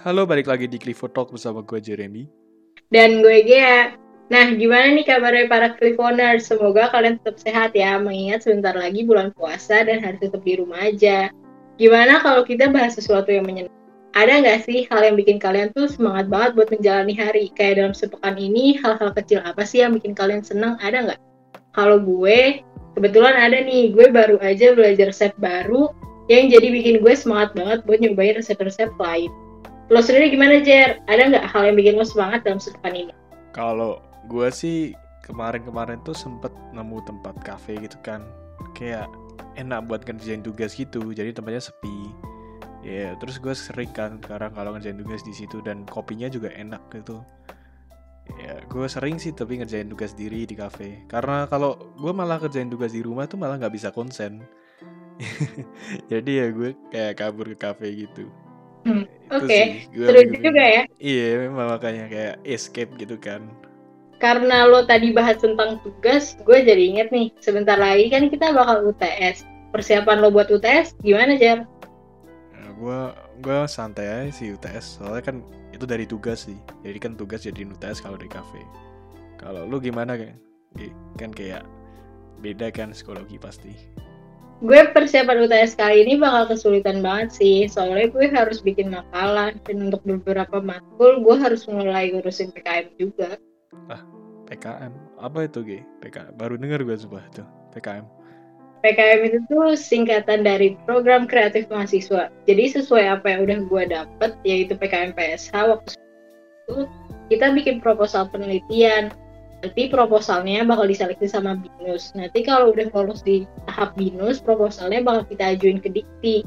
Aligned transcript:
Halo, 0.00 0.24
balik 0.24 0.48
lagi 0.48 0.64
di 0.64 0.80
Clifford 0.80 1.12
Talk 1.12 1.28
bersama 1.28 1.60
gue 1.60 1.76
Jeremy. 1.76 2.24
Dan 2.88 3.20
gue 3.20 3.44
Gea. 3.44 3.92
Nah, 4.32 4.56
gimana 4.56 4.96
nih 4.96 5.04
kabarnya 5.04 5.44
para 5.44 5.76
Cliffoners? 5.76 6.48
Semoga 6.48 6.88
kalian 6.88 7.20
tetap 7.20 7.36
sehat 7.36 7.76
ya, 7.76 8.00
mengingat 8.00 8.48
sebentar 8.48 8.72
lagi 8.72 9.04
bulan 9.04 9.28
puasa 9.36 9.84
dan 9.84 10.00
harus 10.00 10.16
tetap 10.24 10.40
di 10.40 10.56
rumah 10.56 10.88
aja. 10.88 11.28
Gimana 11.76 12.24
kalau 12.24 12.48
kita 12.48 12.72
bahas 12.72 12.96
sesuatu 12.96 13.28
yang 13.28 13.44
menyenangkan? 13.44 13.76
Ada 14.16 14.40
nggak 14.40 14.58
sih 14.64 14.88
hal 14.88 15.04
yang 15.04 15.20
bikin 15.20 15.36
kalian 15.36 15.68
tuh 15.76 15.84
semangat 15.92 16.32
banget 16.32 16.56
buat 16.56 16.68
menjalani 16.72 17.12
hari? 17.20 17.52
Kayak 17.52 17.84
dalam 17.84 17.92
sepekan 17.92 18.40
ini, 18.40 18.80
hal-hal 18.80 19.12
kecil 19.12 19.44
apa 19.44 19.68
sih 19.68 19.84
yang 19.84 19.92
bikin 19.92 20.16
kalian 20.16 20.40
senang? 20.40 20.80
Ada 20.80 21.12
nggak? 21.12 21.20
Kalau 21.76 22.00
gue, 22.00 22.64
kebetulan 22.96 23.36
ada 23.36 23.60
nih, 23.60 23.92
gue 23.92 24.08
baru 24.08 24.40
aja 24.40 24.72
belajar 24.72 25.12
resep 25.12 25.36
baru 25.36 25.92
yang 26.32 26.48
jadi 26.48 26.72
bikin 26.72 27.04
gue 27.04 27.12
semangat 27.12 27.52
banget 27.52 27.84
buat 27.84 28.00
nyobain 28.00 28.40
resep-resep 28.40 28.96
lain. 28.96 29.28
Lo 29.90 29.98
sendiri 29.98 30.30
gimana, 30.30 30.62
Jer? 30.62 31.02
Ada 31.10 31.34
nggak 31.34 31.46
hal 31.50 31.62
yang 31.66 31.74
bikin 31.74 31.98
lo 31.98 32.06
semangat 32.06 32.46
dalam 32.46 32.62
sepekan 32.62 32.94
ini? 32.94 33.10
Kalau 33.50 33.98
gue 34.30 34.46
sih 34.54 34.94
kemarin-kemarin 35.26 35.98
tuh 36.06 36.14
sempet 36.14 36.54
nemu 36.70 37.02
tempat 37.02 37.34
cafe 37.42 37.74
gitu 37.82 37.98
kan. 38.06 38.22
Kayak 38.78 39.10
enak 39.58 39.90
buat 39.90 40.06
ngerjain 40.06 40.46
tugas 40.46 40.78
gitu, 40.78 41.10
jadi 41.10 41.34
tempatnya 41.34 41.58
sepi. 41.58 42.14
Ya, 42.86 42.94
yeah, 42.94 43.10
terus 43.18 43.42
gue 43.42 43.50
sering 43.50 43.90
kan 43.90 44.22
sekarang 44.22 44.54
kalau 44.54 44.78
ngerjain 44.78 44.94
tugas 44.94 45.26
di 45.26 45.34
situ 45.34 45.58
dan 45.66 45.82
kopinya 45.90 46.30
juga 46.30 46.54
enak 46.54 46.80
gitu. 46.94 47.26
Ya, 48.38 48.62
gue 48.70 48.86
sering 48.86 49.18
sih 49.18 49.34
tapi 49.34 49.58
ngerjain 49.58 49.90
tugas 49.90 50.14
diri 50.14 50.46
di 50.46 50.54
cafe. 50.54 51.02
Karena 51.10 51.50
kalau 51.50 51.74
gue 51.98 52.14
malah 52.14 52.38
kerjain 52.38 52.70
tugas 52.70 52.94
di 52.94 53.02
rumah 53.02 53.26
tuh 53.26 53.42
malah 53.42 53.58
nggak 53.58 53.74
bisa 53.74 53.90
konsen. 53.90 54.46
jadi 56.10 56.30
ya 56.30 56.46
gue 56.54 56.78
kayak 56.94 57.18
kabur 57.18 57.50
ke 57.52 57.58
cafe 57.58 58.06
gitu. 58.06 58.30
Hmm, 58.84 59.04
Oke, 59.28 59.44
okay. 59.44 59.64
seru 59.92 60.20
juga 60.32 60.64
ya. 60.64 60.82
Iya, 60.96 61.26
memang 61.48 61.76
makanya 61.76 62.08
kayak 62.08 62.36
escape 62.48 62.90
gitu 62.96 63.20
kan. 63.20 63.44
Karena 64.20 64.68
lo 64.68 64.84
tadi 64.84 65.12
bahas 65.12 65.40
tentang 65.40 65.80
tugas, 65.84 66.36
gue 66.44 66.58
jadi 66.60 66.80
inget 66.80 67.08
nih, 67.12 67.32
sebentar 67.40 67.76
lagi 67.76 68.08
kan 68.12 68.28
kita 68.28 68.52
bakal 68.52 68.88
UTS. 68.88 69.44
Persiapan 69.70 70.20
lo 70.20 70.28
buat 70.32 70.48
UTS 70.48 70.96
gimana, 71.00 71.36
Jar? 71.36 71.64
Ya, 72.52 72.66
gue 72.76 73.00
gue 73.40 73.58
santai 73.68 74.08
aja 74.08 74.32
sih 74.32 74.52
UTS, 74.52 75.00
soalnya 75.00 75.24
kan 75.24 75.36
itu 75.72 75.84
dari 75.88 76.04
tugas 76.04 76.48
sih. 76.48 76.56
Jadi 76.84 76.98
kan 77.00 77.12
tugas 77.16 77.44
jadi 77.44 77.64
UTS 77.64 78.04
kalau 78.04 78.20
di 78.20 78.28
kafe. 78.28 78.60
Kalau 79.40 79.64
lo 79.64 79.80
gimana 79.80 80.16
kan? 80.16 80.36
Kan 81.16 81.32
kayak 81.32 81.64
beda 82.40 82.72
kan 82.72 82.96
psikologi 82.96 83.36
pasti 83.36 83.72
gue 84.60 84.80
persiapan 84.92 85.48
UTS 85.48 85.72
kali 85.76 86.04
ini 86.04 86.20
bakal 86.20 86.52
kesulitan 86.52 87.00
banget 87.00 87.32
sih. 87.32 87.64
Soalnya 87.66 88.12
gue 88.12 88.26
harus 88.28 88.60
bikin 88.60 88.92
makalah 88.92 89.56
dan 89.64 89.88
untuk 89.88 90.04
beberapa 90.04 90.60
matkul 90.60 91.24
gue 91.24 91.36
harus 91.40 91.64
mulai 91.64 92.12
ngurusin 92.12 92.52
PKM 92.52 92.92
juga. 93.00 93.40
Ah 93.88 94.04
PKM 94.50 94.92
apa 95.22 95.46
itu 95.46 95.62
G 95.62 95.70
PKM 96.02 96.34
baru 96.34 96.58
denger 96.58 96.82
gue 96.82 96.96
coba 97.06 97.22
tuh 97.30 97.46
PKM 97.70 98.02
PKM 98.82 99.20
itu 99.28 99.38
tuh 99.46 99.76
singkatan 99.78 100.42
dari 100.42 100.74
program 100.88 101.28
kreatif 101.28 101.68
mahasiswa. 101.70 102.32
Jadi 102.48 102.64
sesuai 102.74 103.20
apa 103.20 103.26
yang 103.30 103.40
udah 103.46 103.58
gue 103.68 103.82
dapet 103.94 104.30
yaitu 104.42 104.74
PKM 104.74 105.14
PSH 105.14 105.54
waktu 105.54 105.90
itu 105.94 106.88
kita 107.30 107.54
bikin 107.54 107.78
proposal 107.78 108.26
penelitian 108.26 109.14
nanti 109.60 109.92
proposalnya 109.92 110.64
bakal 110.64 110.88
diseleksi 110.88 111.28
sama 111.28 111.60
binus. 111.60 112.12
Nanti 112.16 112.40
kalau 112.44 112.72
udah 112.72 112.88
lolos 112.92 113.20
di 113.20 113.44
tahap 113.68 113.92
binus 113.96 114.40
proposalnya 114.40 115.04
bakal 115.04 115.22
kita 115.28 115.56
ajuin 115.56 115.78
ke 115.78 115.92
dikti. 115.92 116.42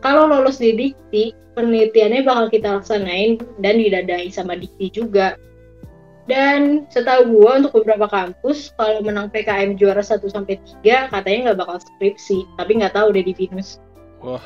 Kalau 0.00 0.30
lolos 0.30 0.62
di 0.62 0.74
dikti 0.74 1.34
penelitiannya 1.58 2.22
bakal 2.22 2.46
kita 2.50 2.78
laksanain 2.80 3.42
dan 3.58 3.74
didadai 3.78 4.30
sama 4.30 4.54
dikti 4.54 4.90
juga. 4.90 5.34
Dan 6.24 6.88
setahu 6.88 7.36
gue 7.36 7.50
untuk 7.60 7.84
beberapa 7.84 8.08
kampus 8.08 8.72
kalau 8.80 9.04
menang 9.04 9.28
PKM 9.28 9.76
juara 9.76 10.00
1 10.00 10.24
sampai 10.24 10.56
3 10.80 11.12
katanya 11.12 11.52
nggak 11.52 11.58
bakal 11.60 11.76
skripsi. 11.84 12.48
Tapi 12.56 12.80
nggak 12.80 12.96
tahu 12.96 13.12
udah 13.12 13.22
di 13.28 13.34
binus. 13.36 13.76
Wah 14.24 14.44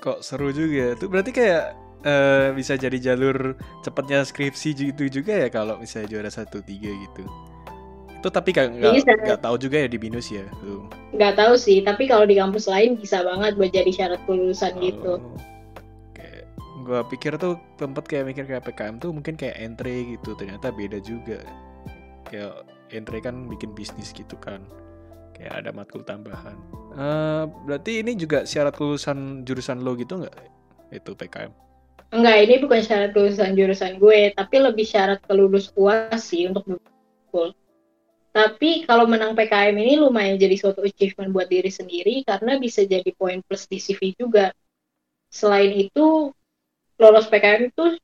kok 0.00 0.20
seru 0.20 0.52
juga 0.52 0.96
itu 0.96 1.08
berarti 1.08 1.32
kayak 1.32 1.83
uh, 2.04 2.52
bisa 2.52 2.76
jadi 2.76 3.12
jalur 3.12 3.56
cepatnya 3.82 4.22
skripsi 4.22 4.76
gitu 4.76 5.08
juga 5.08 5.32
ya 5.44 5.48
kalau 5.48 5.80
misalnya 5.80 6.08
juara 6.12 6.30
satu 6.30 6.60
tiga 6.62 6.92
gitu. 6.92 7.24
Itu 8.20 8.28
tapi 8.32 8.56
nggak 8.56 9.04
nggak 9.04 9.40
tahu 9.44 9.56
juga 9.60 9.84
ya 9.84 9.88
di 9.88 9.98
binus 10.00 10.32
ya 10.32 10.48
nggak 11.12 11.36
tahu 11.36 11.60
sih 11.60 11.84
tapi 11.84 12.08
kalau 12.08 12.24
di 12.24 12.40
kampus 12.40 12.64
lain 12.64 12.96
bisa 12.96 13.20
banget 13.20 13.52
buat 13.60 13.68
jadi 13.68 13.92
syarat 13.92 14.20
kelulusan 14.24 14.72
oh, 14.76 14.80
gitu. 14.80 15.12
kayak 16.16 16.48
gue 16.88 17.00
pikir 17.12 17.36
tuh 17.36 17.60
tempat 17.76 18.08
kayak 18.08 18.32
mikir 18.32 18.44
kayak 18.48 18.64
PKM 18.64 18.96
tuh 18.96 19.12
mungkin 19.12 19.36
kayak 19.36 19.60
entry 19.60 20.16
gitu 20.16 20.32
ternyata 20.36 20.72
beda 20.72 21.00
juga. 21.04 21.44
Kayak 22.28 22.64
entry 22.92 23.20
kan 23.20 23.44
bikin 23.48 23.76
bisnis 23.76 24.12
gitu 24.16 24.36
kan 24.40 24.64
kayak 25.36 25.60
ada 25.60 25.70
matkul 25.74 26.00
tambahan. 26.06 26.56
Uh, 26.94 27.50
berarti 27.66 28.00
ini 28.00 28.14
juga 28.14 28.46
syarat 28.46 28.72
kelulusan 28.72 29.42
jurusan 29.44 29.82
lo 29.82 29.98
gitu 29.98 30.22
nggak 30.22 30.54
itu 30.94 31.10
PKM 31.12 31.64
Enggak, 32.14 32.46
ini 32.46 32.54
bukan 32.62 32.78
syarat 32.78 33.10
kelulusan 33.10 33.58
jurusan 33.58 33.98
gue, 33.98 34.30
tapi 34.38 34.62
lebih 34.62 34.86
syarat 34.86 35.18
kelulus 35.26 35.74
UAS 35.74 36.30
sih 36.30 36.46
untuk 36.46 36.62
berkumpul. 36.62 37.58
Tapi 38.30 38.86
kalau 38.86 39.10
menang 39.10 39.34
PKM 39.34 39.74
ini 39.74 39.98
lumayan 39.98 40.38
jadi 40.38 40.54
suatu 40.54 40.86
achievement 40.86 41.34
buat 41.34 41.50
diri 41.50 41.74
sendiri 41.74 42.22
karena 42.22 42.62
bisa 42.62 42.86
jadi 42.86 43.10
poin 43.18 43.42
plus 43.42 43.66
di 43.66 43.82
CV 43.82 44.14
juga. 44.14 44.54
Selain 45.26 45.74
itu, 45.74 46.30
lolos 47.02 47.26
PKM 47.26 47.74
itu 47.74 47.98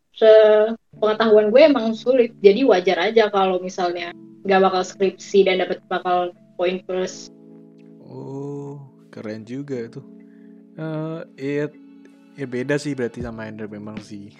pengetahuan 0.98 1.54
gue 1.54 1.62
emang 1.71 1.94
sulit, 1.94 2.34
jadi 2.42 2.66
wajar 2.66 3.15
aja 3.15 3.31
kalau 3.31 3.62
misalnya 3.62 4.10
nggak 4.42 4.60
bakal 4.60 4.82
skripsi 4.82 5.47
dan 5.47 5.62
dapat 5.62 5.78
bakal 5.87 6.34
poin 6.59 6.82
plus. 6.82 7.31
Oh, 8.03 8.91
keren 9.15 9.47
juga 9.47 9.87
tuh. 9.87 10.03
Uh, 10.75 11.22
it 11.38 11.71
ya 12.38 12.46
beda 12.46 12.76
sih 12.78 12.94
berarti 12.94 13.24
sama 13.24 13.46
Ender 13.46 13.66
memang 13.66 13.98
sih. 14.02 14.34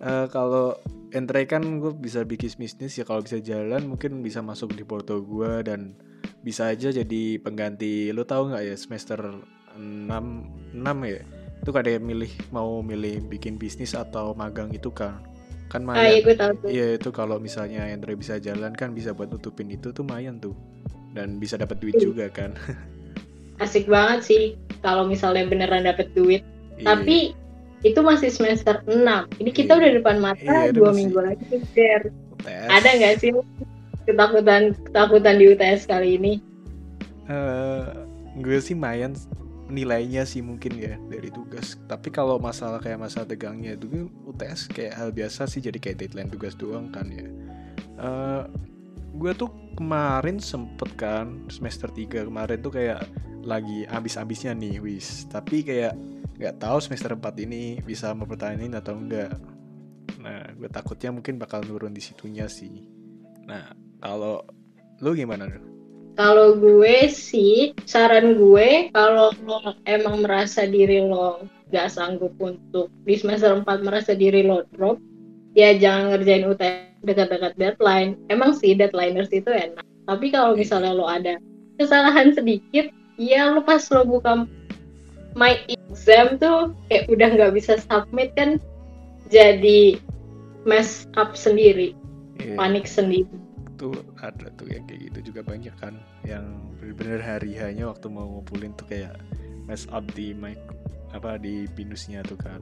Uh, 0.00 0.26
kalau 0.34 0.76
Endre 1.12 1.48
kan 1.48 1.64
gue 1.80 1.92
bisa 1.96 2.24
bikin 2.24 2.52
bisnis 2.56 3.00
ya 3.00 3.04
kalau 3.08 3.24
bisa 3.24 3.40
jalan 3.40 3.88
mungkin 3.88 4.20
bisa 4.20 4.44
masuk 4.44 4.76
di 4.76 4.84
porto 4.84 5.20
gue 5.24 5.64
dan 5.64 5.96
bisa 6.44 6.68
aja 6.72 6.92
jadi 6.92 7.40
pengganti. 7.40 8.12
Lo 8.12 8.24
tau 8.28 8.48
nggak 8.48 8.62
ya 8.64 8.76
semester 8.76 9.20
6 9.76 10.08
6 10.76 10.84
ya? 11.08 11.22
Itu 11.64 11.70
ada 11.74 11.90
yang 11.90 12.04
milih 12.06 12.32
mau 12.54 12.80
milih 12.80 13.26
bikin 13.28 13.56
bisnis 13.56 13.96
atau 13.96 14.32
magang 14.36 14.72
itu 14.72 14.92
kan 14.92 15.24
kan 15.68 15.84
mayan 15.84 16.00
ah, 16.00 16.08
iya, 16.08 16.20
gue 16.24 16.32
tahu 16.32 16.52
iya 16.64 16.86
itu 16.96 17.12
kalau 17.12 17.36
misalnya 17.36 17.84
Endre 17.92 18.16
bisa 18.16 18.40
jalan 18.40 18.72
kan 18.72 18.96
bisa 18.96 19.12
buat 19.12 19.28
nutupin 19.28 19.68
itu 19.68 19.92
tuh 19.92 20.04
mayan 20.04 20.40
tuh. 20.40 20.56
Dan 21.12 21.36
bisa 21.36 21.56
dapat 21.60 21.80
duit 21.80 21.96
juga 22.00 22.28
kan. 22.32 22.56
Asik 23.64 23.90
banget 23.90 24.20
sih 24.24 24.42
kalau 24.80 25.04
misalnya 25.04 25.44
beneran 25.50 25.84
dapat 25.84 26.08
duit 26.14 26.46
Iya. 26.78 26.86
Tapi 26.94 27.34
itu 27.86 28.00
masih 28.02 28.30
semester 28.30 28.82
6. 28.86 28.94
Ini 29.38 29.50
kita 29.54 29.76
iya. 29.76 29.80
udah 29.82 29.90
depan 30.02 30.16
mata 30.18 30.54
iya, 30.66 30.74
dua 30.74 30.90
masih... 30.90 30.98
minggu 30.98 31.18
lagi 31.22 31.44
Ger. 31.74 32.02
Ada 32.46 32.88
nggak 32.98 33.14
sih 33.18 33.30
ketakutan 34.06 34.72
ketakutan 34.88 35.34
di 35.36 35.44
UTS 35.52 35.86
kali 35.86 36.16
ini? 36.16 36.32
Uh, 37.28 38.08
gue 38.40 38.56
sih 38.62 38.72
mayan 38.72 39.12
nilainya 39.68 40.24
sih 40.24 40.40
mungkin 40.40 40.80
ya 40.80 40.96
dari 41.12 41.28
tugas. 41.28 41.76
Tapi 41.86 42.08
kalau 42.08 42.40
masalah 42.40 42.80
kayak 42.80 43.04
masalah 43.04 43.28
tegangnya 43.28 43.76
itu 43.76 44.08
UTS 44.24 44.72
kayak 44.72 44.96
hal 44.96 45.10
biasa 45.12 45.44
sih 45.44 45.60
jadi 45.60 45.76
kayak 45.76 46.00
deadline 46.02 46.32
tugas 46.32 46.56
doang 46.56 46.88
kan 46.88 47.06
ya. 47.12 47.28
Uh, 47.98 48.42
gue 49.18 49.34
tuh 49.34 49.50
kemarin 49.74 50.38
sempet 50.38 50.88
kan 50.94 51.42
semester 51.50 51.90
3 51.90 52.30
kemarin 52.30 52.58
tuh 52.62 52.70
kayak 52.70 53.02
lagi 53.42 53.82
habis-habisnya 53.90 54.54
nih 54.54 54.78
wis 54.78 55.26
tapi 55.26 55.66
kayak 55.66 55.98
nggak 56.38 56.62
tahu 56.62 56.78
semester 56.78 57.18
4 57.18 57.44
ini 57.44 57.82
bisa 57.82 58.14
mempertahankan 58.14 58.78
atau 58.78 58.94
enggak. 58.94 59.34
Nah 60.22 60.46
gue 60.54 60.70
takutnya 60.70 61.10
mungkin 61.10 61.36
bakal 61.36 61.66
nurun 61.66 61.90
di 61.90 62.00
situnya 62.00 62.46
sih. 62.46 62.86
Nah 63.44 63.74
kalau 63.98 64.46
lu 65.02 65.14
gimana 65.18 65.50
kalau 66.18 66.58
gue 66.58 67.06
sih 67.06 67.70
saran 67.86 68.34
gue 68.34 68.90
kalau 68.90 69.30
lo 69.46 69.78
emang 69.86 70.26
merasa 70.26 70.66
diri 70.66 70.98
lo 70.98 71.46
gak 71.70 71.94
sanggup 71.94 72.34
untuk 72.42 72.90
di 73.06 73.14
semester 73.14 73.54
4 73.54 73.86
merasa 73.86 74.18
diri 74.18 74.42
lo 74.42 74.66
drop 74.74 74.98
ya 75.54 75.78
jangan 75.78 76.14
ngerjain 76.14 76.50
UTS 76.50 77.06
dekat-dekat 77.06 77.54
deadline. 77.54 78.18
Emang 78.26 78.54
sih 78.58 78.74
deadlineers 78.74 79.30
itu 79.30 79.46
enak. 79.50 79.86
Tapi 80.10 80.34
kalau 80.34 80.58
misalnya 80.58 80.90
lo 80.90 81.06
ada 81.06 81.38
kesalahan 81.78 82.34
sedikit 82.34 82.90
ya 83.14 83.54
lo 83.54 83.62
pas 83.62 83.86
lo 83.94 84.02
buka 84.02 84.42
my 85.38 85.77
exam 85.90 86.36
tuh 86.38 86.72
kayak 86.88 87.08
udah 87.08 87.28
nggak 87.34 87.52
bisa 87.56 87.80
submit 87.88 88.32
kan 88.36 88.60
jadi 89.28 89.96
mess 90.64 91.08
up 91.16 91.32
sendiri 91.34 91.92
yeah. 92.38 92.56
panik 92.56 92.84
sendiri 92.84 93.28
tuh 93.78 93.94
ada 94.18 94.50
tuh 94.58 94.66
yang 94.68 94.84
kayak 94.84 95.12
gitu 95.12 95.32
juga 95.32 95.46
banyak 95.46 95.72
kan 95.78 95.94
yang 96.26 96.44
bener-bener 96.80 97.22
hari 97.22 97.54
hanya 97.56 97.88
waktu 97.88 98.10
mau 98.10 98.26
ngumpulin 98.26 98.74
tuh 98.74 98.86
kayak 98.90 99.14
mess 99.64 99.86
up 99.90 100.02
di 100.12 100.34
mic 100.34 100.58
apa 101.10 101.38
di 101.38 101.64
binusnya 101.72 102.20
tuh 102.24 102.36
kan 102.36 102.60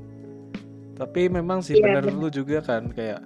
Tapi 0.96 1.28
memang 1.28 1.60
sih 1.60 1.76
Iya, 1.76 1.84
bener 1.84 2.04
bener. 2.08 2.16
lu 2.16 2.28
juga 2.32 2.64
kan 2.64 2.88
kayak 2.88 3.20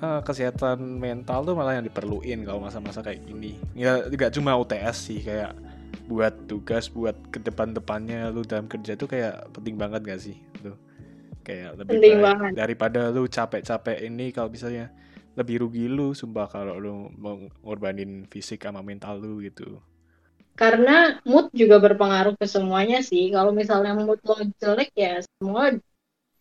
"Hah, 0.00 0.24
kesehatan 0.24 0.98
mental 0.98 1.44
tuh 1.44 1.54
malah 1.54 1.76
yang 1.78 1.86
diperluin 1.86 2.42
kalau 2.48 2.58
masa-masa 2.64 3.04
kayak 3.04 3.22
gini. 3.28 3.60
Ya 3.76 4.00
nggak 4.08 4.32
cuma 4.34 4.56
UTS 4.56 4.96
sih 5.12 5.20
kayak 5.20 5.52
buat 6.10 6.34
tugas 6.50 6.84
buat 6.92 7.16
ke 7.32 7.38
depan-depannya 7.42 8.32
lu 8.34 8.42
dalam 8.46 8.66
kerja 8.72 8.92
tuh 9.00 9.08
kayak 9.12 9.34
penting 9.54 9.76
banget 9.82 10.00
gak 10.04 10.20
sih 10.22 10.36
tuh 10.64 10.76
kayak 11.46 11.78
lebih 11.80 11.98
Penting 11.98 12.14
baik 12.14 12.20
banget. 12.26 12.52
daripada 12.58 13.00
lu 13.14 13.22
capek-capek 13.36 13.98
ini 14.08 14.26
kalau 14.36 14.48
misalnya 14.54 14.86
lebih 15.38 15.56
rugi 15.64 15.86
lu 15.96 16.12
sumpah 16.20 16.46
kalau 16.54 16.74
lu 16.84 16.92
mau 17.22 17.36
ngorbanin 17.64 18.28
fisik 18.32 18.64
sama 18.64 18.80
mental 18.84 19.14
lu 19.22 19.40
gitu 19.46 19.80
Karena 20.60 20.96
mood 21.30 21.46
juga 21.56 21.76
berpengaruh 21.80 22.34
ke 22.40 22.46
semuanya 22.54 22.98
sih. 23.10 23.32
Kalau 23.32 23.52
misalnya 23.60 23.92
mood 23.96 24.20
lo 24.28 24.36
jelek 24.60 24.90
ya 24.96 25.12
semua 25.24 25.62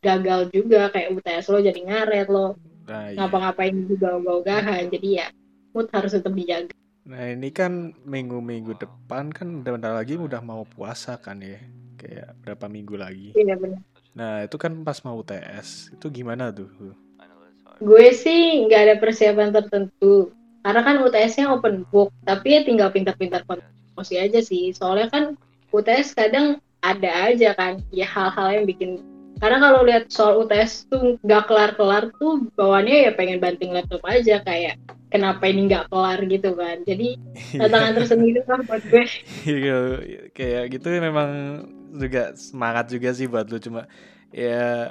gagal 0.08 0.42
juga 0.56 0.80
kayak 0.94 1.10
UTS 1.16 1.46
lo 1.54 1.60
jadi 1.68 1.80
ngaret 1.88 2.28
lo 2.36 2.48
nah 2.90 3.08
iya. 3.14 3.18
ngapa-ngapain 3.18 3.76
juga 3.92 4.08
ogah-ogahan. 4.20 4.84
Jadi 4.94 5.08
ya 5.20 5.28
mood 5.74 5.88
harus 5.96 6.12
tetap 6.16 6.34
dijaga. 6.40 6.76
Nah 7.02 7.34
ini 7.34 7.50
kan 7.50 7.98
minggu-minggu 8.06 8.78
depan 8.78 9.34
kan 9.34 9.66
bentar 9.66 9.98
lagi 9.98 10.18
udah 10.18 10.42
mau 10.46 10.64
puasa 10.66 11.18
kan 11.18 11.42
ya 11.42 11.58
Kayak 11.98 12.38
berapa 12.46 12.66
minggu 12.70 12.96
lagi 12.98 13.34
Iya 13.34 13.58
benar. 13.58 13.82
Nah 14.14 14.46
itu 14.46 14.58
kan 14.62 14.86
pas 14.86 15.02
mau 15.02 15.18
UTS 15.18 15.98
Itu 15.98 16.14
gimana 16.14 16.54
tuh? 16.54 16.70
Gue 17.82 18.14
sih 18.14 18.62
nggak 18.70 18.82
ada 18.86 18.96
persiapan 19.02 19.50
tertentu. 19.50 20.30
Karena 20.62 20.82
kan 20.86 21.02
UTS-nya 21.02 21.50
open 21.50 21.90
book, 21.90 22.14
tapi 22.22 22.54
ya 22.54 22.62
tinggal 22.62 22.94
pintar-pintar 22.94 23.42
promosi 23.50 24.22
aja 24.22 24.38
sih. 24.38 24.70
Soalnya 24.78 25.10
kan 25.10 25.24
UTS 25.74 26.14
kadang 26.14 26.62
ada 26.86 27.10
aja 27.34 27.58
kan, 27.58 27.82
ya 27.90 28.06
hal-hal 28.06 28.62
yang 28.62 28.66
bikin. 28.70 29.02
Karena 29.42 29.58
kalau 29.58 29.82
lihat 29.82 30.14
soal 30.14 30.46
UTS 30.46 30.86
tuh 30.86 31.18
nggak 31.26 31.50
kelar-kelar 31.50 32.14
tuh 32.22 32.46
bawaannya 32.54 33.10
ya 33.10 33.12
pengen 33.18 33.42
banting 33.42 33.74
laptop 33.74 34.06
aja 34.06 34.38
kayak 34.46 34.78
kenapa 35.10 35.50
ini 35.50 35.66
nggak 35.66 35.90
kelar 35.90 36.22
gitu 36.30 36.54
kan. 36.54 36.78
Jadi 36.86 37.18
tantangan 37.60 37.94
tersendiri 37.98 38.46
lah 38.46 38.62
buat 38.70 38.84
gue. 38.86 39.06
Iya, 39.50 39.78
Kayak 40.38 40.64
gitu 40.78 40.88
memang 41.02 41.30
juga 41.98 42.32
semangat 42.38 42.88
juga 42.94 43.12
sih 43.12 43.28
buat 43.28 43.50
lu 43.52 43.60
Cuma 43.60 43.84
ya 44.32 44.88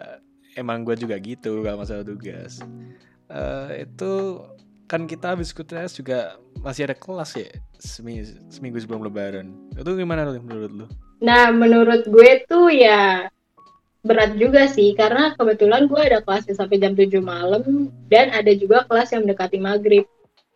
emang 0.58 0.84
gue 0.84 0.98
juga 1.00 1.16
gitu 1.16 1.64
kalau 1.64 1.80
masalah 1.80 2.04
tugas 2.04 2.60
Eh, 3.30 3.86
Itu 3.86 4.42
kan 4.90 5.06
kita 5.06 5.38
habis 5.38 5.54
UTS 5.54 6.02
juga 6.02 6.34
masih 6.60 6.90
ada 6.90 6.98
kelas 6.98 7.38
ya 7.38 7.48
seminggu, 7.78 8.26
seminggu 8.50 8.76
sebelum 8.82 9.06
lebaran 9.06 9.54
Itu 9.78 9.94
gimana 9.96 10.28
menurut 10.28 10.72
lu? 10.74 10.86
Nah, 11.22 11.52
menurut 11.54 12.04
gue 12.08 12.30
tuh 12.48 12.68
ya 12.72 13.28
berat 14.00 14.32
juga 14.40 14.64
sih 14.64 14.96
karena 14.96 15.36
kebetulan 15.36 15.84
gue 15.84 16.00
ada 16.00 16.24
kelasnya 16.24 16.56
sampai 16.56 16.80
jam 16.80 16.96
7 16.96 17.20
malam 17.20 17.92
dan 18.08 18.32
ada 18.32 18.48
juga 18.56 18.88
kelas 18.88 19.12
yang 19.12 19.28
mendekati 19.28 19.58
maghrib. 19.60 20.04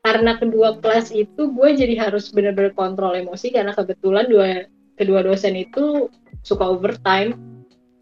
Karena 0.05 0.37
kedua 0.37 0.77
kelas 0.85 1.17
itu 1.17 1.49
gue 1.49 1.69
jadi 1.77 1.97
harus 1.97 2.29
benar-benar 2.29 2.77
kontrol 2.77 3.17
emosi 3.17 3.49
karena 3.57 3.73
kebetulan 3.73 4.29
dua 4.29 4.69
kedua 5.01 5.25
dosen 5.25 5.57
itu 5.57 6.13
suka 6.45 6.65
overtime. 6.65 7.37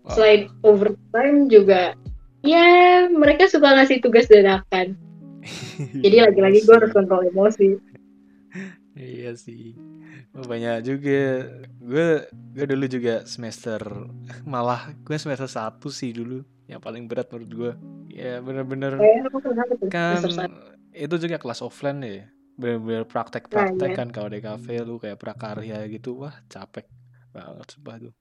Wah. 0.03 0.19
Selain 0.19 0.51
overtime 0.67 1.47
juga 1.47 1.95
ya 2.43 3.07
mereka 3.07 3.47
suka 3.47 3.79
ngasih 3.79 4.03
tugas 4.03 4.27
dadakan. 4.27 4.99
Jadi 6.05 6.17
lagi-lagi 6.23 6.67
gue 6.67 6.75
harus 6.75 6.91
kontrol 6.91 7.23
emosi. 7.23 7.79
Iya 8.99 9.39
sih. 9.39 9.79
Oh, 10.33 10.45
banyak 10.49 10.81
juga. 10.81 11.45
Gue 11.77 12.25
gue 12.57 12.65
dulu 12.65 12.85
juga 12.89 13.25
semester 13.29 13.81
malah 14.49 14.93
gue 15.05 15.17
semester 15.21 15.49
satu 15.49 15.93
sih 15.93 16.13
dulu 16.13 16.41
yang 16.69 16.81
paling 16.81 17.05
berat 17.05 17.29
menurut 17.29 17.51
gue. 17.53 17.73
Ya 18.13 18.41
bener-bener 18.41 18.97
kenapa 18.97 19.37
tuh? 19.41 19.89
kan 19.93 20.21
itu 20.93 21.15
juga 21.21 21.37
kelas 21.37 21.61
offline 21.61 22.01
ya. 22.01 22.25
Bener-bener 22.57 23.05
praktek-praktek 23.05 23.77
Nah, 23.77 23.89
iya. 23.93 23.97
kan 23.97 24.09
kalau 24.09 24.29
di 24.33 24.41
kafe 24.41 24.81
lu 24.81 24.97
kayak 24.97 25.21
prakarya 25.21 25.85
gitu. 25.93 26.25
Wah 26.25 26.37
capek 26.49 26.89
banget 27.33 27.69
sumpah 27.69 27.97
tuh. 28.01 28.13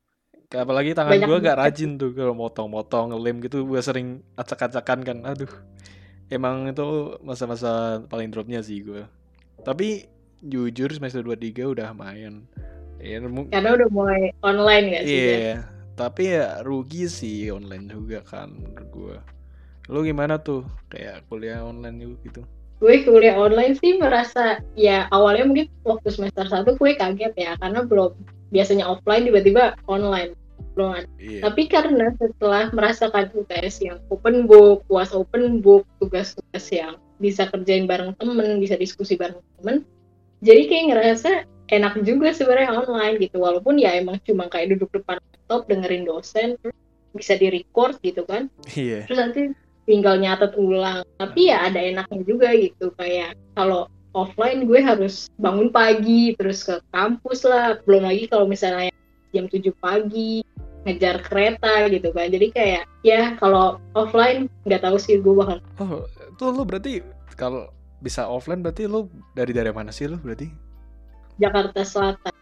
Apalagi 0.52 0.92
tangan 0.92 1.16
gue 1.16 1.38
gak 1.40 1.60
rajin 1.63 1.96
tuh 1.96 2.12
kalau 2.12 2.36
motong-motong 2.36 3.16
ngelem 3.16 3.40
gitu 3.40 3.63
gue 3.63 3.80
sering 3.80 4.19
acak-acakan 4.36 5.00
kan. 5.04 5.18
Aduh. 5.24 5.52
Emang 6.28 6.68
itu 6.68 7.16
masa-masa 7.24 8.04
paling 8.12 8.31
dropnya 8.31 8.60
sih 8.60 8.84
gue. 8.84 9.08
Tapi 9.63 10.08
jujur 10.46 10.90
semester 10.94 11.22
23 11.22 11.74
udah 11.78 11.94
lumayan. 11.94 12.46
Ya, 13.02 13.18
Karena 13.50 13.74
udah 13.82 13.90
mulai 13.90 14.30
online 14.46 14.86
gak 14.94 15.04
sih? 15.10 15.18
Iya, 15.18 15.34
Jan? 15.34 15.58
tapi 15.98 16.24
ya 16.34 16.62
rugi 16.62 17.10
sih 17.10 17.50
online 17.50 17.90
juga 17.90 18.22
kan 18.22 18.54
menurut 18.54 18.90
gua. 18.94 19.18
Lu 19.90 20.06
gimana 20.06 20.38
tuh 20.38 20.66
kayak 20.94 21.26
kuliah 21.30 21.66
online 21.66 22.18
gitu? 22.22 22.46
gue 22.82 23.06
kuliah 23.06 23.38
online 23.38 23.78
sih 23.78 24.02
merasa 24.02 24.58
ya 24.74 25.06
awalnya 25.14 25.46
mungkin 25.46 25.70
waktu 25.86 26.10
semester 26.10 26.50
1 26.50 26.66
gue 26.66 26.92
kaget 26.98 27.34
ya 27.38 27.54
karena 27.62 27.86
belum 27.86 28.18
biasanya 28.50 28.90
offline 28.90 29.30
tiba-tiba 29.30 29.78
online 29.86 30.34
belum 30.74 30.90
ada. 30.98 31.08
Iya. 31.20 31.40
Tapi 31.46 31.68
karena 31.68 32.10
setelah 32.18 32.72
merasakan 32.72 33.30
UTS 33.36 33.84
yang 33.84 34.00
open 34.08 34.48
book, 34.48 34.88
puas 34.88 35.12
open 35.12 35.60
book, 35.60 35.84
tugas-tugas 36.00 36.66
yang 36.72 36.96
bisa 37.20 37.46
kerjain 37.52 37.86
bareng 37.86 38.16
temen, 38.18 38.58
bisa 38.58 38.80
diskusi 38.80 39.20
bareng 39.20 39.44
temen, 39.60 39.84
jadi 40.42 40.62
kayak 40.66 40.86
ngerasa 40.94 41.32
enak 41.72 41.94
juga 42.04 42.36
sebenarnya 42.36 42.84
online 42.84 43.16
gitu. 43.22 43.40
Walaupun 43.40 43.80
ya 43.80 43.96
emang 43.96 44.20
cuma 44.28 44.52
kayak 44.52 44.76
duduk 44.76 44.92
depan 44.92 45.18
laptop 45.22 45.70
dengerin 45.72 46.04
dosen 46.04 46.60
terus 46.60 46.76
bisa 47.16 47.34
di 47.40 47.48
record 47.52 47.96
gitu 48.04 48.28
kan. 48.28 48.52
Iya. 48.76 49.08
terus 49.08 49.20
nanti 49.20 49.42
tinggal 49.88 50.20
nyatet 50.20 50.54
ulang. 50.60 51.08
Tapi 51.18 51.54
ya 51.54 51.72
ada 51.72 51.80
enaknya 51.80 52.22
juga 52.28 52.52
gitu. 52.58 52.92
Kayak 53.00 53.40
kalau 53.56 53.88
offline 54.12 54.68
gue 54.68 54.80
harus 54.84 55.32
bangun 55.40 55.72
pagi 55.72 56.36
terus 56.36 56.68
ke 56.68 56.82
kampus 56.92 57.48
lah. 57.48 57.80
Belum 57.88 58.04
lagi 58.04 58.28
kalau 58.28 58.46
misalnya 58.50 58.92
jam 59.32 59.48
7 59.48 59.72
pagi 59.80 60.44
ngejar 60.84 61.22
kereta 61.24 61.88
gitu 61.88 62.10
kan. 62.12 62.28
Jadi 62.28 62.48
kayak 62.52 62.84
ya 63.06 63.38
kalau 63.40 63.80
offline 63.96 64.50
nggak 64.68 64.84
tahu 64.84 64.98
sih 64.98 65.22
gue 65.22 65.34
bakal 65.34 65.62
Oh, 65.80 66.04
tuh 66.36 66.52
lu 66.52 66.66
berarti 66.66 67.06
kalau 67.38 67.70
bisa 68.01 68.25
offline 68.25 68.65
berarti 68.65 68.89
lu 68.89 69.07
dari 69.31 69.53
daerah 69.53 69.72
mana 69.72 69.93
sih 69.93 70.10
lu 70.10 70.17
berarti? 70.20 70.50
Jakarta 71.39 71.81
Selatan 71.86 72.34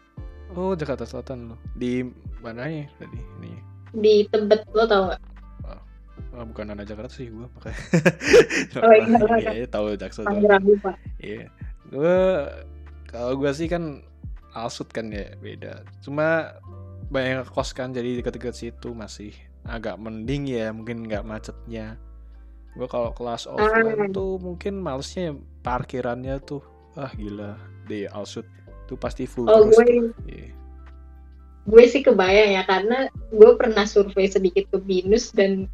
Oh, 0.50 0.74
Jakarta 0.74 1.06
Selatan 1.06 1.54
lu. 1.54 1.56
Di 1.78 2.02
mana 2.42 2.66
ya 2.66 2.84
tadi 2.98 3.20
ini? 3.38 3.54
di 3.90 4.22
Tebet 4.30 4.62
lo 4.70 4.86
tau 4.86 5.10
nggak 5.10 5.20
Oh, 6.30 6.46
bukan 6.46 6.70
anak 6.70 6.86
Jakarta 6.86 7.10
sih 7.10 7.26
gua 7.26 7.50
pakai. 7.58 7.74
Oh, 8.86 8.94
iya, 8.94 9.18
iya. 9.42 9.50
iya, 9.62 9.66
tahu 9.66 9.98
Jaksel. 9.98 10.22
Tangerang 10.30 10.62
lupa 10.62 10.94
Iya. 11.18 11.50
Gue 11.90 12.18
kalau 13.10 13.34
gue 13.34 13.50
sih 13.50 13.66
kan 13.66 13.98
alsut 14.54 14.86
kan 14.94 15.10
ya 15.10 15.34
beda. 15.42 15.82
Cuma 16.06 16.54
banyak 17.10 17.50
kos 17.50 17.74
kan 17.74 17.90
jadi 17.90 18.22
deket-deket 18.22 18.54
situ 18.54 18.94
masih 18.94 19.34
agak 19.66 19.98
mending 19.98 20.46
ya 20.46 20.70
mungkin 20.70 21.02
nggak 21.02 21.26
macetnya. 21.26 21.98
Gue 22.72 22.86
kalau 22.86 23.10
kelas 23.10 23.44
offline 23.44 23.98
Ah. 24.00 24.08
tuh 24.08 24.38
mungkin 24.38 24.78
malesnya 24.78 25.34
parkirannya 25.60 26.38
tuh 26.40 26.62
ah 26.92 27.10
gila 27.10 27.54
di 27.84 28.06
alsut 28.06 28.46
tuh 28.84 28.94
pasti 28.94 29.24
full 29.24 29.46
oh 29.46 29.64
terus. 29.64 29.74
gue 29.74 29.84
tuh. 29.86 30.06
Iya. 30.26 30.48
gue 31.62 31.84
sih 31.86 32.00
kebayang 32.00 32.50
ya 32.52 32.62
karena 32.64 32.98
gue 33.28 33.50
pernah 33.54 33.84
survei 33.84 34.26
sedikit 34.26 34.66
ke 34.66 34.78
binus 34.78 35.30
dan 35.30 35.70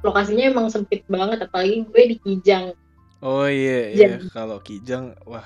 lokasinya 0.00 0.46
emang 0.46 0.68
sempit 0.68 1.02
banget 1.06 1.42
apalagi 1.42 1.82
gue 1.84 2.02
di 2.06 2.16
Kijang 2.18 2.74
Oh 3.18 3.44
iya 3.44 3.90
Iya. 3.90 4.08
iya 4.16 4.30
kalau 4.30 4.58
Kijang 4.58 5.12
wah 5.24 5.44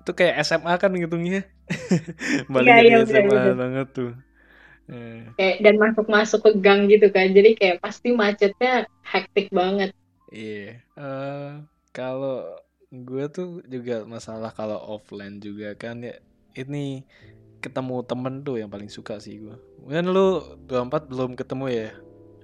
itu 0.00 0.10
kayak 0.14 0.40
SMA 0.40 0.72
kan 0.76 0.88
ngitungnya. 0.88 1.44
Balik 2.48 2.64
dari 2.66 2.88
iya, 2.88 3.04
SMA 3.04 3.52
banget 3.52 3.88
tuh. 3.92 4.12
Eh. 4.88 5.20
kayak 5.36 5.56
dan 5.60 5.76
masuk-masuk 5.76 6.40
ke 6.40 6.50
gang 6.58 6.88
gitu 6.88 7.12
kan 7.12 7.28
jadi 7.28 7.52
kayak 7.52 7.76
pasti 7.78 8.08
macetnya 8.08 8.88
hektik 9.04 9.52
banget 9.52 9.92
Iya, 10.28 10.84
eh 11.00 11.48
kalau 11.96 12.36
gue 12.92 13.24
tuh 13.32 13.48
juga 13.68 14.04
masalah 14.14 14.50
kalau 14.52 14.78
offline 14.96 15.40
juga 15.40 15.72
kan 15.82 15.96
ya 16.04 16.14
ini 16.60 17.04
ketemu 17.64 17.96
temen 18.10 18.34
tuh 18.46 18.56
yang 18.60 18.70
paling 18.74 18.90
suka 18.92 19.14
sih 19.24 19.34
gue. 19.44 19.56
Mungkin 19.82 20.04
lu 20.14 20.20
24 20.68 21.02
belum 21.10 21.30
ketemu 21.40 21.64
ya 21.80 21.88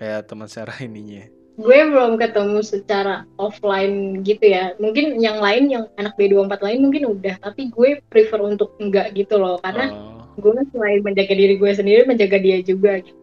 kayak 0.00 0.21
teman 0.29 0.49
secara 0.50 0.75
ininya. 0.88 1.25
gue 1.55 1.79
belum 1.87 2.19
ketemu 2.19 2.59
secara 2.67 3.31
offline 3.38 4.26
gitu 4.26 4.43
ya 4.43 4.75
mungkin 4.83 5.23
yang 5.23 5.38
lain 5.38 5.71
yang 5.71 5.85
anak 5.95 6.19
B24 6.19 6.59
lain 6.67 6.83
mungkin 6.83 7.07
udah 7.14 7.38
tapi 7.38 7.71
gue 7.71 8.03
prefer 8.11 8.43
untuk 8.43 8.75
enggak 8.83 9.14
gitu 9.14 9.38
loh 9.38 9.62
karena 9.62 9.95
Oh, 9.95 10.19
gue 10.35 10.50
selain 10.75 10.99
menjaga 11.07 11.31
diri 11.31 11.55
gue 11.55 11.71
sendiri 11.71 12.03
menjaga 12.11 12.43
dia 12.43 12.59
juga 12.59 12.99
gitu. 12.99 13.14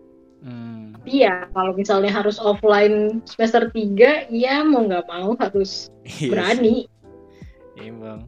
Tapi 1.02 1.26
ya 1.26 1.50
kalau 1.50 1.74
misalnya 1.74 2.14
harus 2.14 2.38
offline 2.38 3.26
semester 3.26 3.74
3 3.74 4.30
ya 4.30 4.62
mau 4.62 4.86
nggak 4.86 5.10
mau 5.10 5.34
harus 5.42 5.90
iya 6.06 6.14
sih. 6.14 6.30
berani 6.30 6.76
Iya 7.74 7.92
bang. 7.98 8.20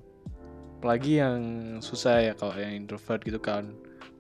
Apalagi 0.82 1.12
yang 1.22 1.40
susah 1.80 2.20
ya 2.20 2.34
kalau 2.34 2.58
yang 2.58 2.74
introvert 2.74 3.22
gitu 3.22 3.38
kan 3.38 3.72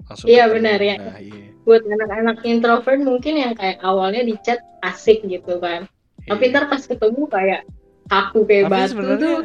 langsung 0.05 0.27
Iya, 0.29 0.51
benar, 0.51 0.79
ya. 0.79 0.95
nah 1.00 1.17
iya 1.17 1.50
buat 1.63 1.81
anak-anak 1.81 2.43
introvert 2.43 3.00
mungkin 3.01 3.33
yang 3.39 3.53
kayak 3.55 3.79
awalnya 3.81 4.22
di 4.22 4.36
chat 4.43 4.60
asik 4.83 5.24
gitu 5.25 5.57
kan 5.57 5.88
tapi 6.27 6.51
Iya. 6.51 6.55
ntar 6.55 6.63
pas 6.72 6.83
ketemu 6.83 7.24
kayak 7.27 7.62
kaku 8.07 8.39
kayak 8.43 8.63
tapi 8.67 8.75
batu 8.93 9.13
tuh 9.17 9.38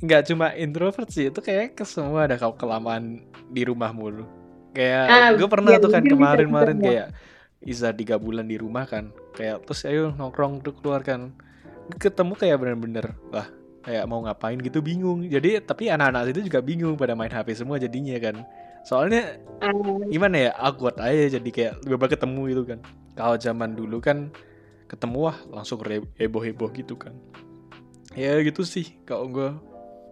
nggak 0.00 0.22
cuma 0.30 0.46
introvert 0.54 1.08
sih 1.10 1.28
itu 1.28 1.40
kayak 1.42 1.74
ke 1.74 1.82
semua 1.82 2.24
ada 2.30 2.38
kau 2.38 2.54
kelamaan 2.54 3.18
di 3.50 3.62
rumah 3.66 3.90
mulu 3.90 4.24
kayak 4.72 5.04
Ah, 5.10 5.28
gue 5.34 5.48
pernah 5.50 5.74
iya, 5.74 5.82
tuh 5.82 5.90
kan 5.90 6.02
kemarin-kemarin 6.06 6.78
kayak 6.78 7.06
Iza 7.66 7.90
tiga 7.90 8.14
bulan 8.14 8.46
di 8.46 8.54
rumah 8.56 8.86
kan 8.86 9.10
kayak 9.34 9.66
terus 9.66 9.82
ayo 9.84 10.14
nongkrong 10.14 10.62
tuh 10.62 10.72
keluar 10.78 11.02
kan. 11.02 11.34
Ketemu 11.98 12.38
kayak 12.38 12.56
bener-bener 12.62 13.14
wah 13.34 13.50
kayak 13.82 14.06
mau 14.06 14.22
ngapain 14.22 14.58
gitu? 14.62 14.78
Bingung. 14.78 15.26
Jadi 15.26 15.58
tapi 15.62 15.90
anak-anak 15.90 16.30
itu 16.30 16.46
juga 16.46 16.62
bingung 16.62 16.94
pada 16.94 17.18
main 17.18 17.30
HP 17.30 17.58
semua 17.58 17.82
jadinya 17.82 18.14
kan. 18.22 18.46
Soalnya 18.86 19.42
Ah, 19.58 19.74
gimana 20.06 20.46
ya 20.46 20.50
awkward 20.62 21.00
aja 21.02 21.38
jadi 21.42 21.50
kayak 21.50 21.72
tiba 21.82 22.06
ketemu 22.06 22.40
gitu 22.54 22.62
kan. 22.70 22.78
Kalau 23.18 23.34
zaman 23.34 23.74
dulu 23.74 23.98
kan 23.98 24.30
ketemu 24.86 25.26
wah 25.26 25.38
langsung 25.50 25.82
heboh-heboh 26.18 26.70
gitu 26.70 26.94
kan. 26.94 27.14
Ya 28.14 28.38
gitu 28.46 28.62
sih 28.62 28.94
kalau 29.02 29.26
gue 29.26 29.50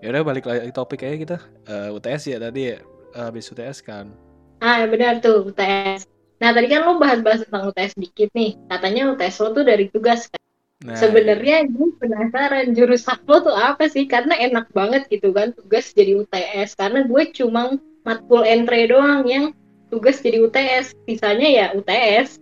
ya 0.02 0.10
udah 0.10 0.22
balik 0.26 0.44
lagi 0.50 0.74
topik 0.74 1.06
aja 1.06 1.16
kita. 1.16 1.38
Eh, 1.70 1.94
UTS 1.94 2.22
ya 2.34 2.38
tadi 2.42 2.60
ya. 2.74 2.82
Eh, 3.14 3.24
habis 3.30 3.46
UTS 3.46 3.78
kan. 3.86 4.10
Ah 4.58 4.82
benar 4.90 5.22
tuh 5.22 5.54
UTS 5.54 6.13
nah 6.44 6.52
tadi 6.52 6.68
kan 6.68 6.84
lo 6.84 7.00
bahas-bahas 7.00 7.48
tentang 7.48 7.72
UTS 7.72 7.96
dikit 7.96 8.28
nih. 8.36 8.60
Katanya 8.68 9.16
UTS 9.16 9.36
lo 9.40 9.48
tuh 9.56 9.64
dari 9.64 9.88
tugas 9.88 10.28
kan? 10.28 10.42
Nah 10.84 10.92
sebenarnya 11.00 11.64
gue 11.64 11.96
penasaran 11.96 12.76
jurusan 12.76 13.16
lo 13.24 13.40
tuh 13.40 13.56
apa 13.56 13.88
sih? 13.88 14.04
Karena 14.04 14.36
enak 14.36 14.68
banget 14.76 15.08
gitu 15.08 15.32
kan 15.32 15.56
tugas 15.56 15.96
jadi 15.96 16.20
UTS. 16.20 16.76
Karena 16.76 17.08
gue 17.08 17.22
cuma 17.32 17.80
matkul 18.04 18.44
entry 18.44 18.92
doang 18.92 19.24
yang 19.24 19.56
tugas 19.88 20.20
jadi 20.20 20.44
UTS. 20.44 20.92
Sisanya 21.08 21.48
ya 21.48 21.66
UTS. 21.72 22.36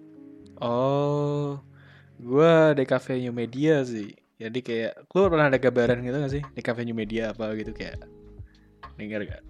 Oh 0.58 1.62
gue 2.18 2.82
DKV 2.82 3.30
New 3.30 3.34
Media 3.38 3.86
sih. 3.86 4.18
Jadi 4.42 4.58
kayak 4.58 5.06
lu 5.14 5.30
pernah 5.30 5.46
ada 5.46 5.62
gambaran 5.62 6.02
gitu 6.02 6.16
gak 6.18 6.32
sih? 6.34 6.42
DKV 6.58 6.90
New 6.90 6.98
Media 6.98 7.30
apa 7.30 7.54
gitu 7.54 7.70
kayak 7.70 8.02
dengar 8.98 9.22
gak 9.22 9.42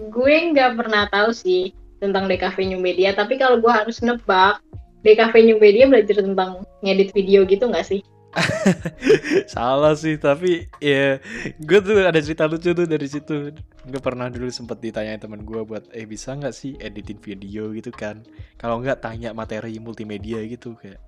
gue 0.00 0.36
nggak 0.56 0.72
pernah 0.80 1.04
tahu 1.12 1.36
sih 1.36 1.76
tentang 2.02 2.26
DKV 2.26 2.58
New 2.74 2.82
Media 2.82 3.14
tapi 3.14 3.38
kalau 3.38 3.62
gue 3.62 3.70
harus 3.70 4.02
nebak 4.02 4.58
DKV 5.06 5.34
New 5.46 5.58
Media 5.62 5.86
belajar 5.86 6.18
tentang 6.18 6.66
ngedit 6.82 7.14
video 7.14 7.46
gitu 7.46 7.70
nggak 7.70 7.86
sih 7.86 8.02
Salah 9.54 9.92
sih, 9.92 10.16
tapi 10.16 10.64
ya 10.80 11.20
gue 11.60 11.78
tuh 11.84 12.00
ada 12.00 12.16
cerita 12.16 12.48
lucu 12.48 12.72
tuh 12.72 12.88
dari 12.88 13.04
situ. 13.04 13.52
Gue 13.84 14.00
pernah 14.00 14.32
dulu 14.32 14.48
sempet 14.48 14.80
ditanya 14.80 15.20
teman 15.20 15.44
gue 15.44 15.60
buat, 15.60 15.84
eh 15.92 16.08
bisa 16.08 16.32
nggak 16.32 16.54
sih 16.54 16.72
editin 16.80 17.20
video 17.20 17.70
gitu 17.76 17.92
kan? 17.92 18.24
Kalau 18.56 18.80
nggak 18.80 19.04
tanya 19.04 19.36
materi 19.36 19.76
multimedia 19.76 20.40
gitu 20.48 20.78
kayak. 20.80 21.00